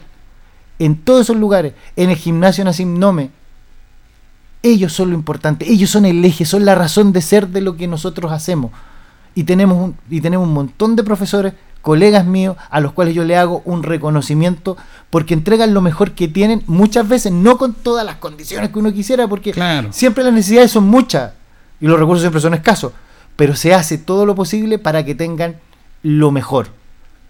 en 0.80 0.96
todos 0.96 1.22
esos 1.22 1.38
lugares, 1.38 1.74
en 1.96 2.10
el 2.10 2.16
gimnasio 2.16 2.64
Nasim 2.64 2.98
Nome. 2.98 3.30
Ellos 4.68 4.94
son 4.94 5.12
lo 5.12 5.16
importante, 5.16 5.72
ellos 5.72 5.90
son 5.90 6.06
el 6.06 6.24
eje, 6.24 6.46
son 6.46 6.66
la 6.66 6.76
razón 6.76 7.14
de 7.14 7.22
ser 7.22 7.48
de 7.48 7.62
lo 7.62 7.76
que 7.78 7.88
nosotros 7.88 8.32
hacemos. 8.32 8.72
Y 9.36 9.44
tenemos 9.44 9.78
un, 9.78 9.98
y 10.10 10.22
tenemos 10.22 10.48
un 10.48 10.54
montón 10.54 10.96
de 10.96 11.04
profesores 11.04 11.54
colegas 11.82 12.26
míos 12.26 12.58
a 12.70 12.80
los 12.82 12.92
cuales 12.92 13.16
yo 13.16 13.24
le 13.24 13.38
hago 13.38 13.62
un 13.64 13.82
reconocimiento 13.82 14.76
porque 15.10 15.34
entregan 15.34 15.74
lo 15.74 15.82
mejor 15.82 16.12
que 16.12 16.28
tienen, 16.28 16.64
muchas 16.68 17.08
veces 17.08 17.32
no 17.32 17.58
con 17.58 17.74
todas 17.74 18.06
las 18.06 18.18
condiciones 18.18 18.72
que 18.72 18.80
uno 18.80 18.92
quisiera, 18.92 19.28
porque 19.28 19.54
siempre 19.92 20.24
las 20.24 20.34
necesidades 20.34 20.72
son 20.72 20.86
muchas 20.86 21.32
y 21.80 21.88
los 21.88 21.98
recursos 21.98 22.22
siempre 22.22 22.42
son 22.42 22.54
escasos, 22.54 22.92
pero 23.36 23.56
se 23.56 23.74
hace 23.74 23.98
todo 23.98 24.26
lo 24.26 24.36
posible 24.36 24.80
para 24.80 25.06
que 25.06 25.16
tengan 25.16 25.56
lo 26.04 26.32
mejor 26.32 26.68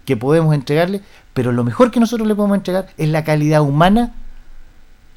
que 0.04 0.16
podemos 0.16 0.54
entregarle, 0.54 1.02
pero 1.34 1.52
lo 1.52 1.62
mejor 1.62 1.90
que 1.90 2.00
nosotros 2.00 2.26
le 2.26 2.34
podemos 2.34 2.56
entregar 2.56 2.88
es 2.96 3.08
la 3.10 3.22
calidad 3.24 3.60
humana, 3.60 4.14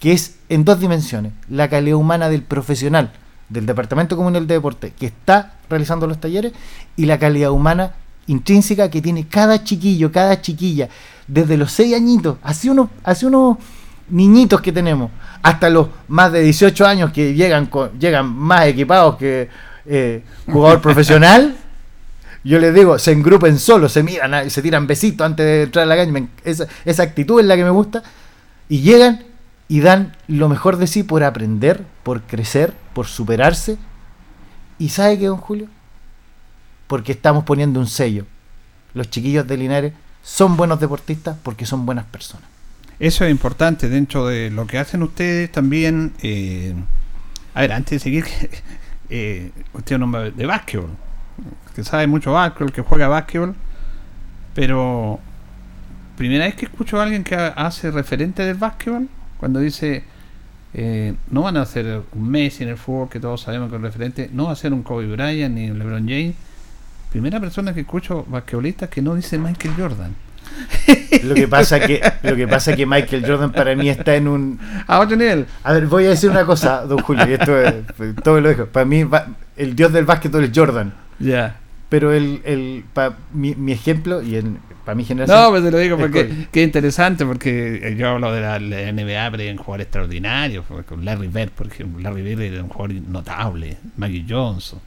que 0.02 0.12
es 0.12 0.36
en 0.50 0.66
dos 0.66 0.80
dimensiones, 0.80 1.32
la 1.48 1.70
calidad 1.70 1.96
humana 1.96 2.28
del 2.28 2.42
profesional 2.42 3.12
del 3.48 3.68
Departamento 3.68 4.18
Comunal 4.18 4.48
de 4.48 4.56
Deporte 4.56 4.94
que 4.98 5.06
está 5.06 5.54
realizando 5.70 6.08
los 6.08 6.20
talleres 6.20 6.54
y 6.98 7.06
la 7.06 7.20
calidad 7.20 7.52
humana 7.52 7.94
intrínseca 8.26 8.90
que 8.90 9.02
tiene 9.02 9.28
cada 9.28 9.64
chiquillo, 9.64 10.12
cada 10.12 10.42
chiquilla, 10.42 10.90
desde 11.28 11.56
los 11.56 11.72
6 11.74 11.96
añitos, 11.96 12.38
hacia 12.44 12.72
unos, 12.72 12.90
hacia 13.04 13.28
unos 13.28 13.58
niñitos 14.10 14.60
que 14.60 14.72
tenemos, 14.72 15.12
hasta 15.44 15.70
los 15.70 15.88
más 16.08 16.32
de 16.32 16.42
18 16.42 16.86
años 16.86 17.12
que 17.12 17.36
llegan, 17.36 17.68
con, 17.68 17.98
llegan 18.00 18.28
más 18.28 18.66
equipados 18.66 19.18
que 19.18 19.50
eh, 19.86 20.24
jugador 20.52 20.82
profesional. 20.82 21.56
Yo 22.44 22.58
les 22.58 22.74
digo, 22.74 22.98
se 22.98 23.12
engrupen 23.12 23.60
solo, 23.60 23.88
se 23.88 24.02
miran, 24.02 24.50
se 24.50 24.64
tiran 24.64 24.88
besitos 24.88 25.24
antes 25.26 25.46
de 25.46 25.64
entrar 25.64 25.84
a 25.84 25.96
la. 25.96 26.28
Esa, 26.44 26.66
esa 26.86 27.04
actitud 27.04 27.40
es 27.40 27.46
la 27.46 27.56
que 27.56 27.64
me 27.64 27.70
gusta. 27.70 28.02
Y 28.68 28.82
llegan 28.82 29.31
y 29.72 29.80
dan 29.80 30.16
lo 30.28 30.50
mejor 30.50 30.76
de 30.76 30.88
sí 30.88 31.04
por 31.04 31.24
aprender, 31.24 31.86
por 32.04 32.22
crecer, 32.22 32.74
por 32.94 33.08
superarse. 33.08 33.78
¿Y 34.78 34.90
sabe 34.90 35.18
qué, 35.18 35.28
don 35.28 35.38
Julio? 35.38 35.68
porque 36.92 37.14
estamos 37.14 37.46
poniendo 37.46 37.80
un 37.80 37.88
sello. 37.88 38.26
Los 38.94 39.10
chiquillos 39.10 39.48
de 39.48 39.56
Linares 39.56 39.94
son 40.22 40.58
buenos 40.58 40.78
deportistas 40.82 41.38
porque 41.42 41.66
son 41.66 41.86
buenas 41.86 42.04
personas. 42.04 42.50
Eso 43.00 43.24
es 43.24 43.32
importante 43.32 43.88
dentro 43.88 44.28
de 44.28 44.52
lo 44.52 44.68
que 44.68 44.78
hacen 44.78 45.02
ustedes 45.02 45.50
también. 45.54 46.12
Eh, 46.22 46.76
a 47.54 47.62
ver, 47.62 47.72
antes 47.72 47.92
de 47.92 48.00
seguir, 48.00 48.26
eh, 49.10 49.52
usted 49.72 49.98
de 50.36 50.46
básquetbol, 50.46 50.90
que 51.74 51.86
sabe 51.86 52.08
mucho 52.08 52.34
básquetbol, 52.34 52.74
que 52.74 52.82
juega 52.82 53.08
básquetbol, 53.08 53.56
pero 54.54 55.18
primera 56.18 56.44
vez 56.44 56.56
que 56.56 56.66
escucho 56.66 57.00
a 57.00 57.04
alguien 57.04 57.24
que 57.24 57.36
hace 57.36 57.90
referente 57.90 58.44
del 58.44 58.58
básquetbol, 58.58 59.08
cuando 59.42 59.60
dice, 59.60 60.04
eh, 60.76 61.16
no 61.32 61.42
van 61.42 61.58
a 61.58 61.64
hacer 61.64 62.04
un 62.14 62.30
Messi 62.30 62.62
en 62.62 62.70
el 62.70 62.78
fútbol, 62.78 63.10
que 63.10 63.20
todos 63.20 63.42
sabemos 63.42 63.72
que 63.72 63.78
es 63.78 63.82
referente, 63.82 64.30
no 64.32 64.46
va 64.46 64.52
a 64.52 64.56
ser 64.56 64.72
un 64.72 64.84
Kobe 64.84 65.08
Bryant 65.08 65.56
ni 65.56 65.72
un 65.72 65.80
LeBron 65.80 66.08
James, 66.08 66.36
primera 67.12 67.40
persona 67.40 67.74
que 67.74 67.80
escucho 67.80 68.24
basquetbolistas 68.30 68.88
que 68.90 69.02
no 69.02 69.16
dice 69.16 69.40
Michael 69.40 69.74
Jordan. 69.76 70.16
Lo 71.24 71.34
que 71.34 71.48
pasa 71.48 71.80
que 71.80 72.02
lo 72.22 72.36
que 72.36 72.48
pasa 72.48 72.76
que 72.76 72.86
Michael 72.86 73.26
Jordan 73.26 73.52
para 73.52 73.76
mí 73.76 73.90
está 73.90 74.16
en 74.16 74.28
un 74.28 74.60
a 74.86 75.00
otro 75.00 75.16
nivel. 75.16 75.48
A 75.64 75.74
ver, 75.74 75.88
voy 75.88 76.06
a 76.06 76.10
decir 76.10 76.30
una 76.30 76.46
cosa, 76.46 76.86
don 76.86 77.00
Julio, 77.00 77.28
y 77.28 77.34
esto 77.34 77.60
es, 77.60 77.74
todo 78.24 78.40
lo 78.40 78.50
dejo. 78.50 78.68
Para 78.68 78.86
mí 78.86 79.04
el 79.58 79.76
dios 79.76 79.92
del 79.92 80.06
básquetbol 80.06 80.44
es 80.44 80.52
Jordan. 80.54 80.94
Ya. 81.20 81.56
Pero 81.92 82.14
el, 82.14 82.40
el 82.46 82.86
mi, 83.34 83.54
mi, 83.54 83.74
ejemplo 83.74 84.24
y 84.24 84.38
en, 84.38 84.60
para 84.86 84.96
mi 84.96 85.04
generación. 85.04 85.38
No, 85.38 85.50
pues 85.50 85.62
te 85.62 85.72
lo 85.72 85.78
digo 85.78 85.98
porque 85.98 86.48
qué 86.50 86.64
interesante, 86.64 87.26
porque 87.26 87.96
yo 87.98 88.08
hablo 88.08 88.32
de 88.32 88.40
la, 88.40 88.60
NBA, 88.60 89.30
pero 89.30 89.44
hay 89.44 89.50
un 89.50 89.58
jugador 89.58 89.82
extraordinario, 89.82 90.64
con 90.64 91.04
Larry 91.04 91.28
Bird, 91.28 91.52
por 91.52 91.68
ejemplo. 91.68 92.00
Larry 92.00 92.22
Bird 92.22 92.40
era 92.40 92.64
un 92.64 92.70
jugador 92.70 92.96
notable, 93.10 93.78
Maggie 93.98 94.26
Johnson, 94.26 94.80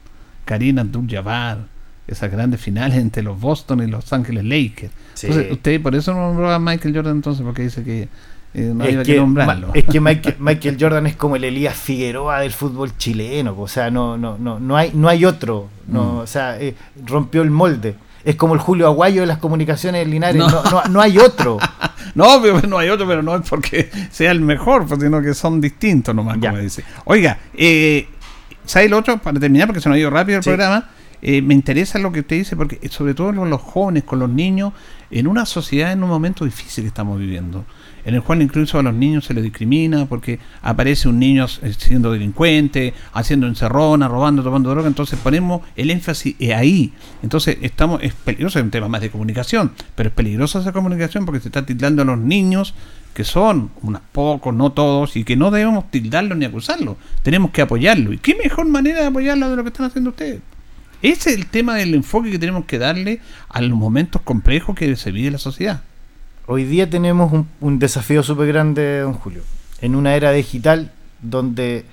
Karina 0.46 0.80
Abdul-Jabbar 0.80 1.74
esas 2.06 2.30
grandes 2.30 2.58
finales 2.60 2.98
entre 2.98 3.22
los 3.22 3.38
Boston 3.38 3.82
y 3.82 3.86
los 3.86 4.10
Ángeles 4.12 4.44
Lakers. 4.44 4.92
Entonces, 5.22 5.52
usted 5.52 5.82
por 5.82 5.94
eso 5.94 6.14
no 6.14 6.20
nombró 6.20 6.50
a 6.50 6.58
Michael 6.58 6.94
Jordan 6.94 7.16
entonces, 7.16 7.44
porque 7.44 7.62
dice 7.64 7.84
que 7.84 8.08
eh, 8.54 8.72
no 8.74 8.84
es 8.84 9.04
que, 9.06 9.16
nombrarlo. 9.16 9.70
Es 9.74 9.84
que 9.84 10.00
Michael, 10.00 10.76
Jordan 10.78 11.06
es 11.08 11.16
como 11.16 11.34
el 11.34 11.44
Elías 11.44 11.76
Figueroa 11.76 12.40
del 12.40 12.52
fútbol 12.52 12.96
chileno, 12.96 13.54
o 13.58 13.66
sea, 13.66 13.90
no, 13.90 14.16
no, 14.16 14.38
no, 14.38 14.60
no 14.60 14.76
hay, 14.76 14.92
no 14.94 15.08
hay 15.08 15.24
otro, 15.24 15.68
no, 15.88 16.04
mm. 16.04 16.18
o 16.18 16.26
sea, 16.26 16.60
eh, 16.60 16.74
rompió 17.04 17.42
el 17.42 17.50
molde. 17.50 17.96
Es 18.24 18.36
como 18.36 18.54
el 18.54 18.60
Julio 18.60 18.86
Aguayo 18.86 19.20
de 19.20 19.26
las 19.26 19.38
comunicaciones 19.38 20.06
Linares, 20.08 20.36
no, 20.36 20.48
no, 20.48 20.84
no, 20.88 21.00
hay 21.00 21.18
otro. 21.18 21.58
no, 22.14 22.40
no 22.66 22.78
hay 22.78 22.88
otro, 22.88 23.06
pero 23.06 23.22
no 23.22 23.34
es 23.34 23.48
porque 23.48 23.90
sea 24.10 24.30
el 24.30 24.40
mejor, 24.40 24.86
sino 24.98 25.20
que 25.20 25.34
son 25.34 25.60
distintos 25.60 26.14
nomás, 26.14 26.38
como 26.38 26.56
dice. 26.56 26.84
Oiga, 27.04 27.38
eh, 27.54 28.08
¿sabe 28.64 28.86
el 28.86 28.94
otro? 28.94 29.18
Para 29.18 29.38
terminar, 29.38 29.66
porque 29.66 29.82
se 29.82 29.88
nos 29.90 29.96
ha 29.96 29.98
ido 29.98 30.10
rápido 30.10 30.38
el 30.38 30.44
programa 30.44 30.88
eh, 31.26 31.40
me 31.40 31.54
interesa 31.54 31.98
lo 31.98 32.12
que 32.12 32.20
usted 32.20 32.36
dice, 32.36 32.54
porque 32.54 32.86
sobre 32.90 33.14
todo 33.14 33.34
con 33.34 33.48
los 33.48 33.62
jóvenes, 33.62 34.04
con 34.04 34.18
los 34.18 34.28
niños, 34.28 34.74
en 35.10 35.26
una 35.26 35.46
sociedad, 35.46 35.92
en 35.92 36.02
un 36.02 36.08
momento 36.08 36.44
difícil 36.44 36.84
que 36.84 36.88
estamos 36.88 37.18
viviendo, 37.18 37.64
en 38.04 38.14
el 38.14 38.22
cual 38.22 38.42
incluso 38.42 38.78
a 38.78 38.82
los 38.82 38.94
niños 38.94 39.24
se 39.24 39.34
les 39.34 39.42
discrimina 39.42 40.06
porque 40.06 40.38
aparece 40.62 41.08
un 41.08 41.18
niño 41.18 41.46
eh, 41.62 41.72
siendo 41.76 42.12
delincuente, 42.12 42.94
haciendo 43.12 43.46
encerrona, 43.46 44.08
robando, 44.08 44.42
tomando 44.42 44.70
droga, 44.70 44.88
entonces 44.88 45.18
ponemos 45.18 45.62
el 45.76 45.90
énfasis 45.90 46.36
ahí. 46.54 46.92
Entonces 47.22 47.58
estamos, 47.62 48.02
es 48.02 48.14
peligroso, 48.14 48.58
es 48.58 48.64
un 48.64 48.70
tema 48.70 48.88
más 48.88 49.00
de 49.00 49.10
comunicación, 49.10 49.72
pero 49.94 50.08
es 50.08 50.14
peligrosa 50.14 50.60
esa 50.60 50.72
comunicación 50.72 51.24
porque 51.24 51.40
se 51.40 51.48
está 51.48 51.64
tildando 51.64 52.02
a 52.02 52.04
los 52.04 52.18
niños 52.18 52.74
que 53.14 53.24
son 53.24 53.70
unos 53.82 54.02
pocos, 54.12 54.52
no 54.52 54.72
todos, 54.72 55.16
y 55.16 55.24
que 55.24 55.36
no 55.36 55.50
debemos 55.50 55.90
tildarlos 55.90 56.36
ni 56.36 56.44
acusarlos. 56.44 56.96
Tenemos 57.22 57.52
que 57.52 57.62
apoyarlo. 57.62 58.12
¿Y 58.12 58.18
qué 58.18 58.34
mejor 58.34 58.66
manera 58.66 59.00
de 59.00 59.06
apoyarlo 59.06 59.48
de 59.48 59.56
lo 59.56 59.62
que 59.62 59.68
están 59.68 59.86
haciendo 59.86 60.10
ustedes? 60.10 60.40
Ese 61.04 61.28
es 61.28 61.36
el 61.36 61.44
tema 61.44 61.74
del 61.74 61.92
enfoque 61.92 62.30
que 62.30 62.38
tenemos 62.38 62.64
que 62.64 62.78
darle 62.78 63.20
a 63.50 63.60
los 63.60 63.76
momentos 63.76 64.22
complejos 64.22 64.74
que 64.74 64.96
se 64.96 65.12
vive 65.12 65.30
la 65.30 65.36
sociedad. 65.36 65.82
Hoy 66.46 66.64
día 66.64 66.88
tenemos 66.88 67.44
un, 67.60 67.78
desafío 67.78 68.22
súper 68.22 68.46
grande, 68.46 69.00
don 69.00 69.12
Julio. 69.12 69.42
En 69.82 69.96
una 69.96 70.14
era 70.14 70.32
digital 70.32 70.92
donde 71.20 71.84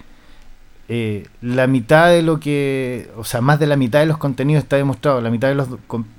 eh, 0.88 1.28
la 1.41 1.67
mitad 1.67 2.08
de 2.08 2.21
lo 2.21 2.39
que, 2.39 3.10
o 3.17 3.26
sea, 3.26 3.41
más 3.41 3.60
de 3.60 3.67
la 3.67 3.76
mitad 3.76 4.00
de 4.00 4.06
los 4.06 4.17
contenidos 4.17 4.63
está 4.63 4.78
demostrado, 4.78 5.19
la 5.19 5.30
mitad 5.30 5.50
de 5.50 5.56
los, 5.56 5.67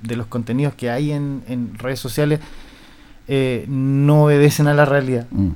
de 0.03 0.15
los 0.15 0.27
contenidos 0.27 0.75
que 0.75 0.91
hay 0.91 1.13
en, 1.13 1.73
redes 1.79 1.99
sociales 1.99 2.41
eh, 3.27 3.65
no 3.69 4.25
obedecen 4.25 4.67
a 4.67 4.75
la 4.75 4.85
realidad. 4.85 5.25
Mm. 5.31 5.49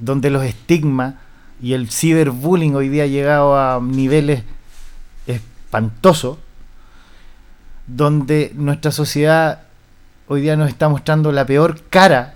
Donde 0.00 0.30
los 0.30 0.42
estigmas 0.42 1.14
y 1.62 1.74
el 1.74 1.92
ciberbullying 1.92 2.74
hoy 2.74 2.88
día 2.88 3.04
ha 3.04 3.06
llegado 3.06 3.56
a 3.56 3.80
niveles 3.80 4.42
espantosos. 5.70 6.38
Donde 7.86 8.52
nuestra 8.54 8.90
sociedad 8.90 9.62
hoy 10.26 10.40
día 10.40 10.56
nos 10.56 10.68
está 10.68 10.88
mostrando 10.88 11.32
la 11.32 11.46
peor 11.46 11.80
cara 11.90 12.34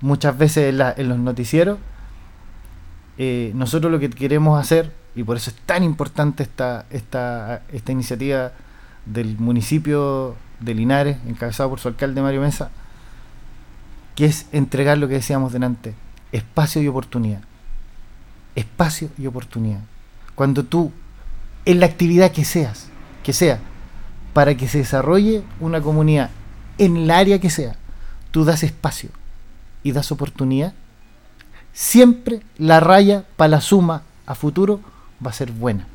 muchas 0.00 0.36
veces 0.36 0.74
en 0.96 1.08
los 1.08 1.18
noticieros. 1.18 1.78
Eh, 3.16 3.52
nosotros 3.54 3.92
lo 3.92 4.00
que 4.00 4.10
queremos 4.10 4.60
hacer, 4.60 4.92
y 5.14 5.22
por 5.22 5.36
eso 5.36 5.50
es 5.50 5.56
tan 5.66 5.84
importante 5.84 6.42
esta, 6.42 6.86
esta, 6.90 7.62
esta 7.72 7.92
iniciativa 7.92 8.52
del 9.06 9.38
municipio 9.38 10.34
de 10.60 10.74
Linares, 10.74 11.16
encabezado 11.26 11.70
por 11.70 11.80
su 11.80 11.88
alcalde 11.88 12.22
Mario 12.22 12.40
Mesa, 12.40 12.70
que 14.16 14.26
es 14.26 14.46
entregar 14.52 14.98
lo 14.98 15.08
que 15.08 15.14
decíamos 15.14 15.52
delante, 15.52 15.94
espacio 16.32 16.82
y 16.82 16.88
oportunidad. 16.88 17.40
Espacio 18.56 19.10
y 19.18 19.26
oportunidad. 19.26 19.80
Cuando 20.34 20.64
tú, 20.64 20.92
en 21.64 21.80
la 21.80 21.86
actividad 21.86 22.30
que 22.32 22.44
seas, 22.44 22.88
que 23.22 23.32
sea, 23.32 23.58
para 24.32 24.54
que 24.56 24.68
se 24.68 24.78
desarrolle 24.78 25.42
una 25.60 25.80
comunidad 25.80 26.30
en 26.78 26.96
el 26.96 27.10
área 27.10 27.38
que 27.40 27.50
sea, 27.50 27.76
tú 28.30 28.44
das 28.44 28.62
espacio 28.62 29.10
y 29.82 29.92
das 29.92 30.10
oportunidad, 30.12 30.74
siempre 31.72 32.40
la 32.58 32.80
raya 32.80 33.24
para 33.36 33.48
la 33.48 33.60
suma 33.60 34.02
a 34.26 34.34
futuro 34.34 34.80
va 35.24 35.30
a 35.30 35.34
ser 35.34 35.52
buena. 35.52 35.86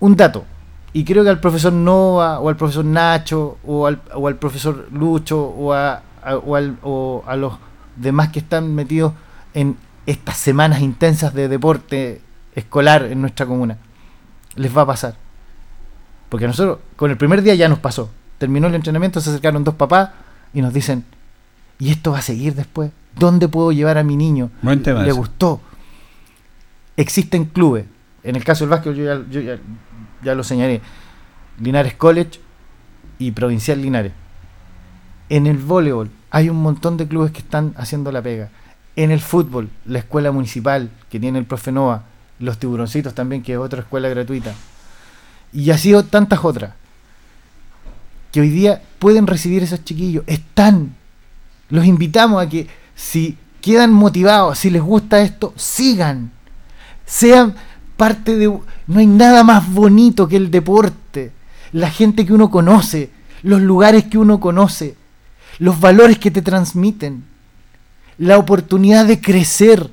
Un 0.00 0.16
dato, 0.16 0.44
y 0.92 1.04
creo 1.04 1.22
que 1.22 1.30
al 1.30 1.40
profesor 1.40 1.72
Nova, 1.72 2.40
o 2.40 2.48
al 2.48 2.56
profesor 2.56 2.84
Nacho, 2.84 3.58
o 3.64 3.86
al, 3.86 4.00
o 4.14 4.26
al 4.26 4.36
profesor 4.36 4.88
Lucho, 4.92 5.40
o 5.42 5.72
a, 5.72 6.02
a- 6.24 6.36
o 6.36 7.24
a 7.26 7.36
los 7.36 7.54
demás 7.96 8.30
que 8.30 8.40
están 8.40 8.74
metidos 8.74 9.12
en 9.54 9.76
estas 10.06 10.36
semanas 10.38 10.80
intensas 10.80 11.34
de 11.34 11.48
deporte 11.48 12.20
escolar 12.54 13.04
en 13.04 13.20
nuestra 13.20 13.46
comuna, 13.46 13.78
les 14.56 14.76
va 14.76 14.82
a 14.82 14.86
pasar. 14.86 15.16
Porque 16.28 16.44
a 16.44 16.48
nosotros, 16.48 16.78
con 16.96 17.10
el 17.10 17.16
primer 17.16 17.42
día 17.42 17.54
ya 17.54 17.68
nos 17.68 17.78
pasó. 17.78 18.10
Terminó 18.38 18.66
el 18.66 18.74
entrenamiento, 18.74 19.20
se 19.20 19.30
acercaron 19.30 19.64
dos 19.64 19.74
papás 19.74 20.10
y 20.54 20.62
nos 20.62 20.72
dicen, 20.72 21.04
¿y 21.78 21.90
esto 21.90 22.12
va 22.12 22.18
a 22.18 22.22
seguir 22.22 22.54
después? 22.54 22.90
¿Dónde 23.16 23.48
puedo 23.48 23.72
llevar 23.72 23.98
a 23.98 24.02
mi 24.02 24.16
niño? 24.16 24.50
Buen 24.62 24.82
tema 24.82 25.02
Le 25.02 25.10
ese. 25.10 25.18
gustó. 25.18 25.60
Existen 26.96 27.44
clubes. 27.46 27.86
En 28.22 28.36
el 28.36 28.44
caso 28.44 28.64
del 28.64 28.70
básquet, 28.70 28.94
yo 28.94 29.04
ya, 29.04 29.22
yo 29.30 29.40
ya- 29.40 29.58
ya 30.22 30.34
lo 30.34 30.44
señalé. 30.44 30.80
Linares 31.60 31.94
College 31.94 32.40
y 33.18 33.30
Provincial 33.32 33.80
Linares. 33.80 34.12
En 35.28 35.46
el 35.46 35.56
voleibol 35.58 36.10
hay 36.30 36.48
un 36.48 36.62
montón 36.62 36.96
de 36.96 37.08
clubes 37.08 37.32
que 37.32 37.38
están 37.40 37.74
haciendo 37.76 38.12
la 38.12 38.22
pega. 38.22 38.50
En 38.96 39.10
el 39.10 39.20
fútbol, 39.20 39.70
la 39.86 39.98
escuela 40.00 40.30
municipal 40.32 40.90
que 41.10 41.18
tiene 41.18 41.38
el 41.38 41.46
profe 41.46 41.72
Nova, 41.72 42.04
los 42.42 42.58
tiburoncitos 42.58 43.14
también, 43.14 43.40
que 43.40 43.52
es 43.52 43.58
otra 43.58 43.80
escuela 43.82 44.08
gratuita. 44.08 44.52
Y 45.52 45.70
así 45.70 45.94
o 45.94 46.02
tantas 46.04 46.44
otras. 46.44 46.72
Que 48.32 48.40
hoy 48.40 48.50
día 48.50 48.82
pueden 48.98 49.28
recibir 49.28 49.62
esos 49.62 49.84
chiquillos. 49.84 50.24
Están. 50.26 50.96
Los 51.70 51.84
invitamos 51.84 52.42
a 52.42 52.48
que 52.48 52.66
si 52.96 53.38
quedan 53.60 53.92
motivados, 53.92 54.58
si 54.58 54.70
les 54.70 54.82
gusta 54.82 55.20
esto, 55.20 55.54
sigan. 55.56 56.32
Sean 57.06 57.54
parte 57.96 58.36
de... 58.36 58.48
No 58.88 58.98
hay 58.98 59.06
nada 59.06 59.44
más 59.44 59.72
bonito 59.72 60.26
que 60.26 60.36
el 60.36 60.50
deporte. 60.50 61.30
La 61.70 61.90
gente 61.90 62.26
que 62.26 62.32
uno 62.32 62.50
conoce, 62.50 63.10
los 63.44 63.60
lugares 63.60 64.04
que 64.04 64.18
uno 64.18 64.40
conoce, 64.40 64.96
los 65.60 65.78
valores 65.78 66.18
que 66.18 66.32
te 66.32 66.42
transmiten, 66.42 67.22
la 68.18 68.36
oportunidad 68.36 69.06
de 69.06 69.20
crecer, 69.20 69.90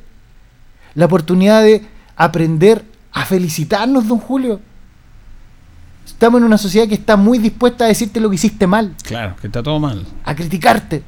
la 0.95 1.05
oportunidad 1.05 1.61
de 1.61 1.98
aprender 2.19 2.83
a 3.13 3.25
felicitarnos, 3.25 4.07
don 4.07 4.19
Julio. 4.19 4.59
Estamos 6.05 6.39
en 6.41 6.45
una 6.45 6.57
sociedad 6.57 6.87
que 6.87 6.95
está 6.95 7.15
muy 7.15 7.37
dispuesta 7.37 7.85
a 7.85 7.87
decirte 7.87 8.19
lo 8.19 8.29
que 8.29 8.35
hiciste 8.35 8.67
mal 8.67 8.93
Claro, 9.03 9.35
que 9.39 9.47
está 9.47 9.63
todo 9.63 9.79
mal. 9.79 10.05
a 10.25 10.35
criticarte. 10.35 11.01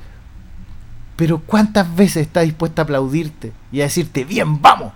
Pero 1.18 1.40
¿cuántas 1.40 1.94
veces 1.96 2.26
está 2.28 2.42
dispuesta 2.42 2.82
a 2.82 2.86
aplaudirte 2.86 3.52
y 3.72 3.82
a 3.82 3.84
decirte, 3.84 4.24
bien, 4.24 4.62
vamos? 4.62 4.94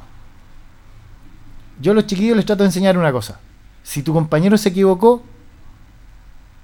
Yo 1.82 1.92
a 1.92 1.96
los 1.96 2.08
chiquillos 2.08 2.38
les 2.38 2.46
trato 2.46 2.64
de 2.64 2.70
enseñar 2.70 2.98
una 2.98 3.12
cosa. 3.12 3.40
Si 3.84 4.02
tu 4.02 4.14
compañero 4.14 4.58
se 4.58 4.70
equivocó, 4.70 5.22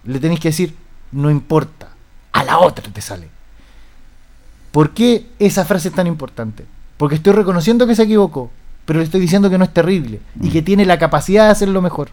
le 0.05 0.19
tenéis 0.19 0.39
que 0.39 0.47
decir, 0.47 0.75
no 1.11 1.29
importa, 1.29 1.89
a 2.31 2.43
la 2.45 2.57
otra 2.59 2.91
te 2.91 3.01
sale. 3.01 3.27
¿Por 4.71 4.91
qué 4.93 5.27
esa 5.37 5.65
frase 5.65 5.89
es 5.89 5.93
tan 5.93 6.07
importante? 6.07 6.65
Porque 6.97 7.15
estoy 7.15 7.33
reconociendo 7.33 7.85
que 7.85 7.95
se 7.95 8.03
equivocó, 8.03 8.49
pero 8.85 8.99
le 8.99 9.05
estoy 9.05 9.21
diciendo 9.21 9.49
que 9.49 9.57
no 9.57 9.63
es 9.63 9.73
terrible 9.73 10.21
y 10.41 10.49
que 10.49 10.61
tiene 10.61 10.85
la 10.85 10.99
capacidad 10.99 11.45
de 11.45 11.51
hacerlo 11.51 11.81
mejor. 11.81 12.09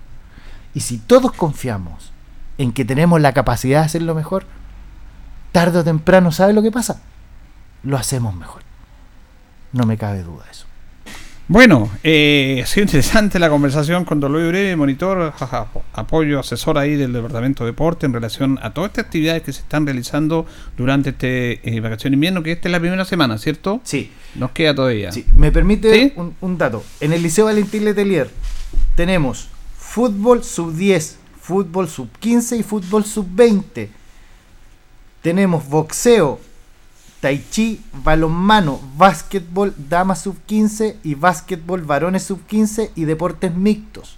Y 0.74 0.80
si 0.80 0.98
todos 0.98 1.32
confiamos 1.32 2.12
en 2.58 2.72
que 2.72 2.84
tenemos 2.84 3.20
la 3.20 3.32
capacidad 3.32 3.80
de 3.80 3.86
hacerlo 3.86 4.14
mejor, 4.14 4.46
tarde 5.52 5.78
o 5.78 5.84
temprano, 5.84 6.30
¿sabe 6.30 6.52
lo 6.52 6.62
que 6.62 6.70
pasa? 6.70 7.00
Lo 7.82 7.96
hacemos 7.96 8.34
mejor. 8.34 8.62
No 9.72 9.86
me 9.86 9.96
cabe 9.96 10.22
duda 10.22 10.44
de 10.44 10.50
eso. 10.50 10.67
Bueno, 11.50 11.90
eh, 12.04 12.60
ha 12.62 12.66
sido 12.66 12.82
interesante 12.84 13.38
la 13.38 13.48
conversación 13.48 14.04
con 14.04 14.20
Don 14.20 14.30
Luis 14.32 14.46
Uribe, 14.48 14.76
monitor, 14.76 15.32
jaja, 15.32 15.66
apoyo, 15.94 16.40
asesor 16.40 16.76
ahí 16.76 16.94
del 16.94 17.14
Departamento 17.14 17.64
de 17.64 17.70
Deporte 17.70 18.04
en 18.04 18.12
relación 18.12 18.58
a 18.62 18.74
todas 18.74 18.90
estas 18.90 19.06
actividades 19.06 19.42
que 19.44 19.54
se 19.54 19.60
están 19.62 19.86
realizando 19.86 20.44
durante 20.76 21.10
este 21.10 21.66
eh, 21.66 21.80
vacación 21.80 22.10
de 22.10 22.16
invierno, 22.16 22.42
que 22.42 22.52
esta 22.52 22.68
es 22.68 22.72
la 22.72 22.80
primera 22.80 23.06
semana, 23.06 23.38
¿cierto? 23.38 23.80
Sí, 23.82 24.10
Nos 24.34 24.50
queda 24.50 24.74
todavía. 24.74 25.10
sí. 25.10 25.24
Me 25.36 25.50
permite 25.50 25.94
¿Sí? 25.94 26.12
un, 26.16 26.34
un 26.42 26.58
dato. 26.58 26.84
En 27.00 27.14
el 27.14 27.22
Liceo 27.22 27.46
Valentín 27.46 27.86
Letelier 27.86 28.28
tenemos 28.94 29.48
fútbol 29.78 30.44
sub 30.44 30.74
10, 30.74 31.18
fútbol 31.40 31.88
sub 31.88 32.10
15 32.20 32.56
y 32.58 32.62
fútbol 32.62 33.06
sub 33.06 33.26
20. 33.30 33.88
Tenemos 35.22 35.66
boxeo, 35.66 36.40
tai 37.20 37.44
chi, 37.50 37.82
balonmano, 38.04 38.80
básquetbol, 38.96 39.74
damas 39.88 40.22
sub 40.22 40.36
15 40.46 40.98
y 41.02 41.14
básquetbol, 41.14 41.82
varones 41.82 42.22
sub 42.22 42.44
15 42.46 42.92
y 42.94 43.04
deportes 43.04 43.54
mixtos. 43.54 44.16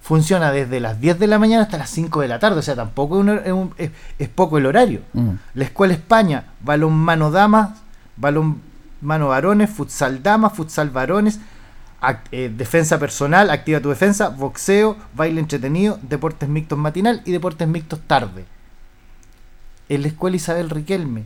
Funciona 0.00 0.50
desde 0.50 0.80
las 0.80 1.00
10 1.00 1.18
de 1.18 1.26
la 1.26 1.38
mañana 1.38 1.64
hasta 1.64 1.78
las 1.78 1.90
5 1.90 2.20
de 2.22 2.28
la 2.28 2.38
tarde, 2.38 2.58
o 2.58 2.62
sea, 2.62 2.74
tampoco 2.74 3.16
es, 3.16 3.20
un 3.20 3.28
es 3.44 3.52
un- 3.52 3.74
es- 3.78 3.90
es 4.18 4.28
poco 4.28 4.58
el 4.58 4.66
horario. 4.66 5.00
Mm. 5.12 5.30
La 5.54 5.64
Escuela 5.64 5.92
España, 5.94 6.44
balón 6.60 6.94
mano 6.94 7.30
damas, 7.30 7.78
balón 8.16 8.60
mano 9.00 9.28
varones, 9.28 9.68
futsal 9.70 10.22
damas, 10.22 10.54
futsal 10.54 10.90
varones, 10.90 11.38
eh, 12.32 12.52
defensa 12.56 12.98
personal, 12.98 13.50
activa 13.50 13.80
tu 13.80 13.90
defensa, 13.90 14.28
boxeo, 14.30 14.96
baile 15.14 15.38
entretenido, 15.40 15.98
deportes 16.02 16.48
mixtos 16.48 16.78
matinal 16.78 17.22
y 17.24 17.30
deportes 17.32 17.68
mixtos 17.68 18.00
tarde. 18.06 18.44
En 19.88 20.02
la 20.02 20.08
Escuela 20.08 20.36
Isabel 20.36 20.70
Riquelme, 20.70 21.24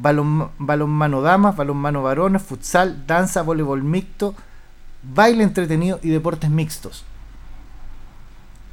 balón, 0.00 0.50
balón 0.58 0.90
mano 0.90 1.20
damas, 1.20 1.56
balón 1.56 1.76
mano 1.78 2.02
varones, 2.02 2.42
futsal, 2.42 3.06
danza, 3.06 3.42
voleibol 3.42 3.82
mixto, 3.82 4.34
baile 5.02 5.42
entretenido 5.42 5.98
y 6.02 6.10
deportes 6.10 6.50
mixtos. 6.50 7.04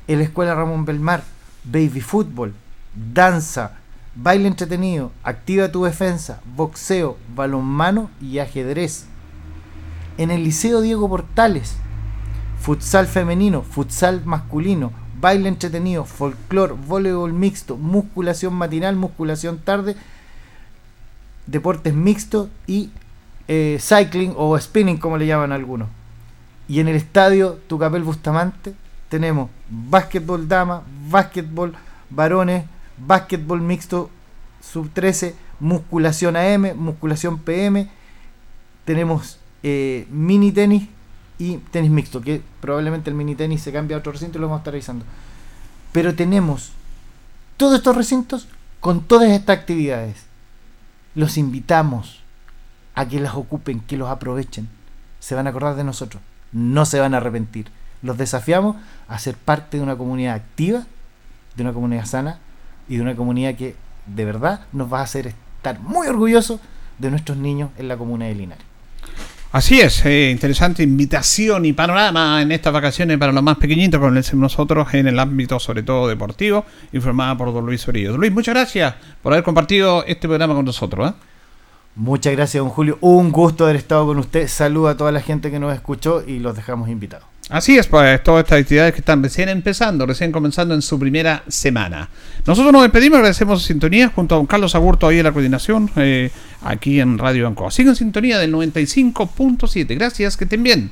En 0.08 0.20
la 0.20 0.26
Escuela 0.26 0.56
Ramón 0.56 0.86
Belmar, 0.86 1.24
baby 1.64 2.02
fútbol, 2.02 2.54
danza, 3.14 3.74
baile 4.16 4.48
entretenido, 4.48 5.12
activa 5.24 5.72
tu 5.72 5.84
defensa, 5.84 6.42
boxeo, 6.56 7.18
balonmano 7.36 8.10
y 8.22 8.40
ajedrez. 8.40 9.06
En 10.18 10.32
el 10.32 10.44
Liceo 10.44 10.82
Diego 10.82 11.10
Portales, 11.10 11.76
futsal 12.60 13.08
femenino, 13.08 13.64
futsal 13.64 14.24
masculino, 14.26 14.92
baile 15.20 15.50
entretenido, 15.50 16.06
folclor, 16.06 16.78
voleibol 16.78 17.34
mixto, 17.34 17.78
musculación 17.78 18.54
matinal, 18.54 18.96
musculación 18.96 19.58
tarde, 19.58 19.96
deportes 21.48 21.94
mixtos 21.94 22.50
y 22.68 22.92
eh, 23.48 23.78
cycling 23.80 24.34
o 24.36 24.60
spinning 24.60 24.98
como 24.98 25.18
le 25.18 25.28
llaman 25.28 25.52
algunos. 25.52 25.90
Y 26.68 26.80
en 26.80 26.88
el 26.88 26.96
estadio 26.96 27.60
Tucapel 27.68 28.04
Bustamante 28.04 28.74
tenemos 29.10 29.50
básquetbol 29.70 30.48
dama, 30.48 30.84
básquetbol 31.10 31.74
varones, 32.10 32.66
básquetbol 32.98 33.62
mixto 33.62 34.10
sub 34.62 34.90
13, 34.92 35.36
musculación 35.60 36.36
AM, 36.36 36.76
musculación 36.76 37.40
PM, 37.40 37.88
tenemos 38.84 39.38
eh, 39.64 40.08
mini 40.10 40.52
tenis 40.52 40.88
y 41.38 41.58
tenis 41.58 41.92
mixto, 41.92 42.22
que 42.22 42.42
probablemente 42.62 43.10
el 43.10 43.16
mini 43.16 43.36
tenis 43.36 43.62
se 43.62 43.72
cambia 43.72 43.98
a 43.98 44.00
otro 44.00 44.12
recinto 44.12 44.38
y 44.38 44.42
lo 44.42 44.48
vamos 44.48 44.60
a 44.60 44.62
estar 44.62 44.74
revisando. 44.74 45.06
Pero 45.92 46.16
tenemos 46.16 46.72
todos 47.58 47.76
estos 47.76 47.96
recintos 47.96 48.48
con 48.80 49.02
todas 49.02 49.30
estas 49.30 49.58
actividades. 49.58 50.18
Los 51.16 51.38
invitamos 51.38 52.22
a 52.94 53.08
que 53.08 53.20
las 53.20 53.36
ocupen, 53.36 53.80
que 53.80 53.98
los 53.98 54.10
aprovechen. 54.10 54.70
Se 55.20 55.36
van 55.36 55.48
a 55.48 55.50
acordar 55.50 55.76
de 55.76 55.84
nosotros, 55.84 56.22
no 56.52 56.86
se 56.86 57.00
van 57.00 57.14
a 57.14 57.18
arrepentir. 57.18 57.68
Los 58.02 58.18
desafiamos 58.18 58.76
a 59.08 59.18
ser 59.18 59.36
parte 59.36 59.78
de 59.78 59.84
una 59.84 59.98
comunidad 59.98 60.36
activa, 60.36 60.86
de 61.56 61.64
una 61.64 61.74
comunidad 61.74 62.06
sana 62.06 62.40
y 62.88 62.98
de 62.98 63.02
una 63.02 63.16
comunidad 63.16 63.56
que 63.56 63.76
de 64.06 64.26
verdad 64.26 64.62
nos 64.72 64.92
va 64.92 65.00
a 65.00 65.04
hacer 65.04 65.28
estar 65.28 65.80
muy 65.80 66.08
orgullosos 66.08 66.60
de 67.00 67.10
nuestros 67.10 67.38
niños 67.38 67.72
en 67.78 67.88
la 67.88 67.98
comuna 67.98 68.26
de 68.26 68.36
Linares. 68.36 68.75
Así 69.56 69.80
es, 69.80 70.06
eh, 70.06 70.32
interesante 70.32 70.84
invitación 70.84 71.64
y 71.64 71.72
panorama 71.72 72.42
en 72.42 72.52
estas 72.52 72.74
vacaciones 72.74 73.18
para 73.18 73.32
los 73.32 73.42
más 73.42 73.56
pequeñitos, 73.56 74.02
como 74.02 74.12
nosotros, 74.12 74.94
en 74.94 75.08
el 75.08 75.18
ámbito 75.18 75.62
sobre 75.62 75.82
todo 75.82 76.10
deportivo, 76.10 76.66
informada 76.92 77.38
por 77.38 77.54
don 77.54 77.66
Luis 77.66 77.88
Orillo. 77.88 78.12
Don 78.12 78.20
Luis, 78.20 78.34
muchas 78.34 78.54
gracias 78.54 78.96
por 79.24 79.32
haber 79.32 79.46
compartido 79.46 80.04
este 80.08 80.28
programa 80.28 80.56
con 80.56 80.66
nosotros. 80.66 81.10
¿eh? 81.10 81.14
Muchas 81.96 82.34
gracias, 82.34 82.62
don 82.62 82.70
Julio. 82.70 82.98
Un 83.00 83.32
gusto 83.32 83.64
haber 83.64 83.78
estado 83.78 84.06
con 84.06 84.20
usted. 84.20 84.50
Saludo 84.50 84.90
a 84.90 84.98
toda 84.98 85.14
la 85.14 85.22
gente 85.22 85.50
que 85.50 85.58
nos 85.58 85.74
escuchó 85.74 86.22
y 86.28 86.40
los 86.40 86.54
dejamos 86.54 86.90
invitados. 86.90 87.35
Así 87.50 87.78
es, 87.78 87.86
pues 87.86 88.24
todas 88.24 88.44
estas 88.44 88.62
actividades 88.62 88.94
que 88.94 89.02
están 89.02 89.22
recién 89.22 89.50
empezando, 89.50 90.08
recién 90.08 90.32
comenzando 90.32 90.74
en 90.74 90.82
su 90.82 90.98
primera 90.98 91.44
semana. 91.48 92.10
Nosotros 92.46 92.74
nos 92.74 92.82
despedimos, 92.82 93.18
agradecemos 93.18 93.62
su 93.62 93.68
sintonía 93.68 94.10
junto 94.10 94.34
a 94.34 94.40
don 94.40 94.48
Carlos 94.48 94.74
Agurto 94.74 95.08
ahí 95.08 95.20
en 95.20 95.26
la 95.26 95.32
coordinación, 95.32 95.92
eh, 95.96 96.32
aquí 96.64 97.00
en 97.00 97.20
Radio 97.20 97.44
Banco. 97.44 97.70
Sigan 97.70 97.96
sintonía 97.96 98.40
del 98.40 98.52
95.7. 98.52 99.96
Gracias, 99.96 100.38
que 100.38 100.46
estén 100.46 100.64
bien. 100.64 100.90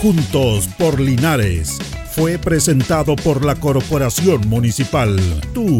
Juntos 0.00 0.66
por 0.78 0.98
Linares 0.98 1.78
fue 2.12 2.38
presentado 2.38 3.16
por 3.16 3.44
la 3.44 3.54
Corporación 3.56 4.48
Municipal. 4.48 5.20
Tú 5.52 5.78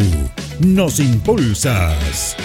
nos 0.60 1.00
impulsas. 1.00 2.36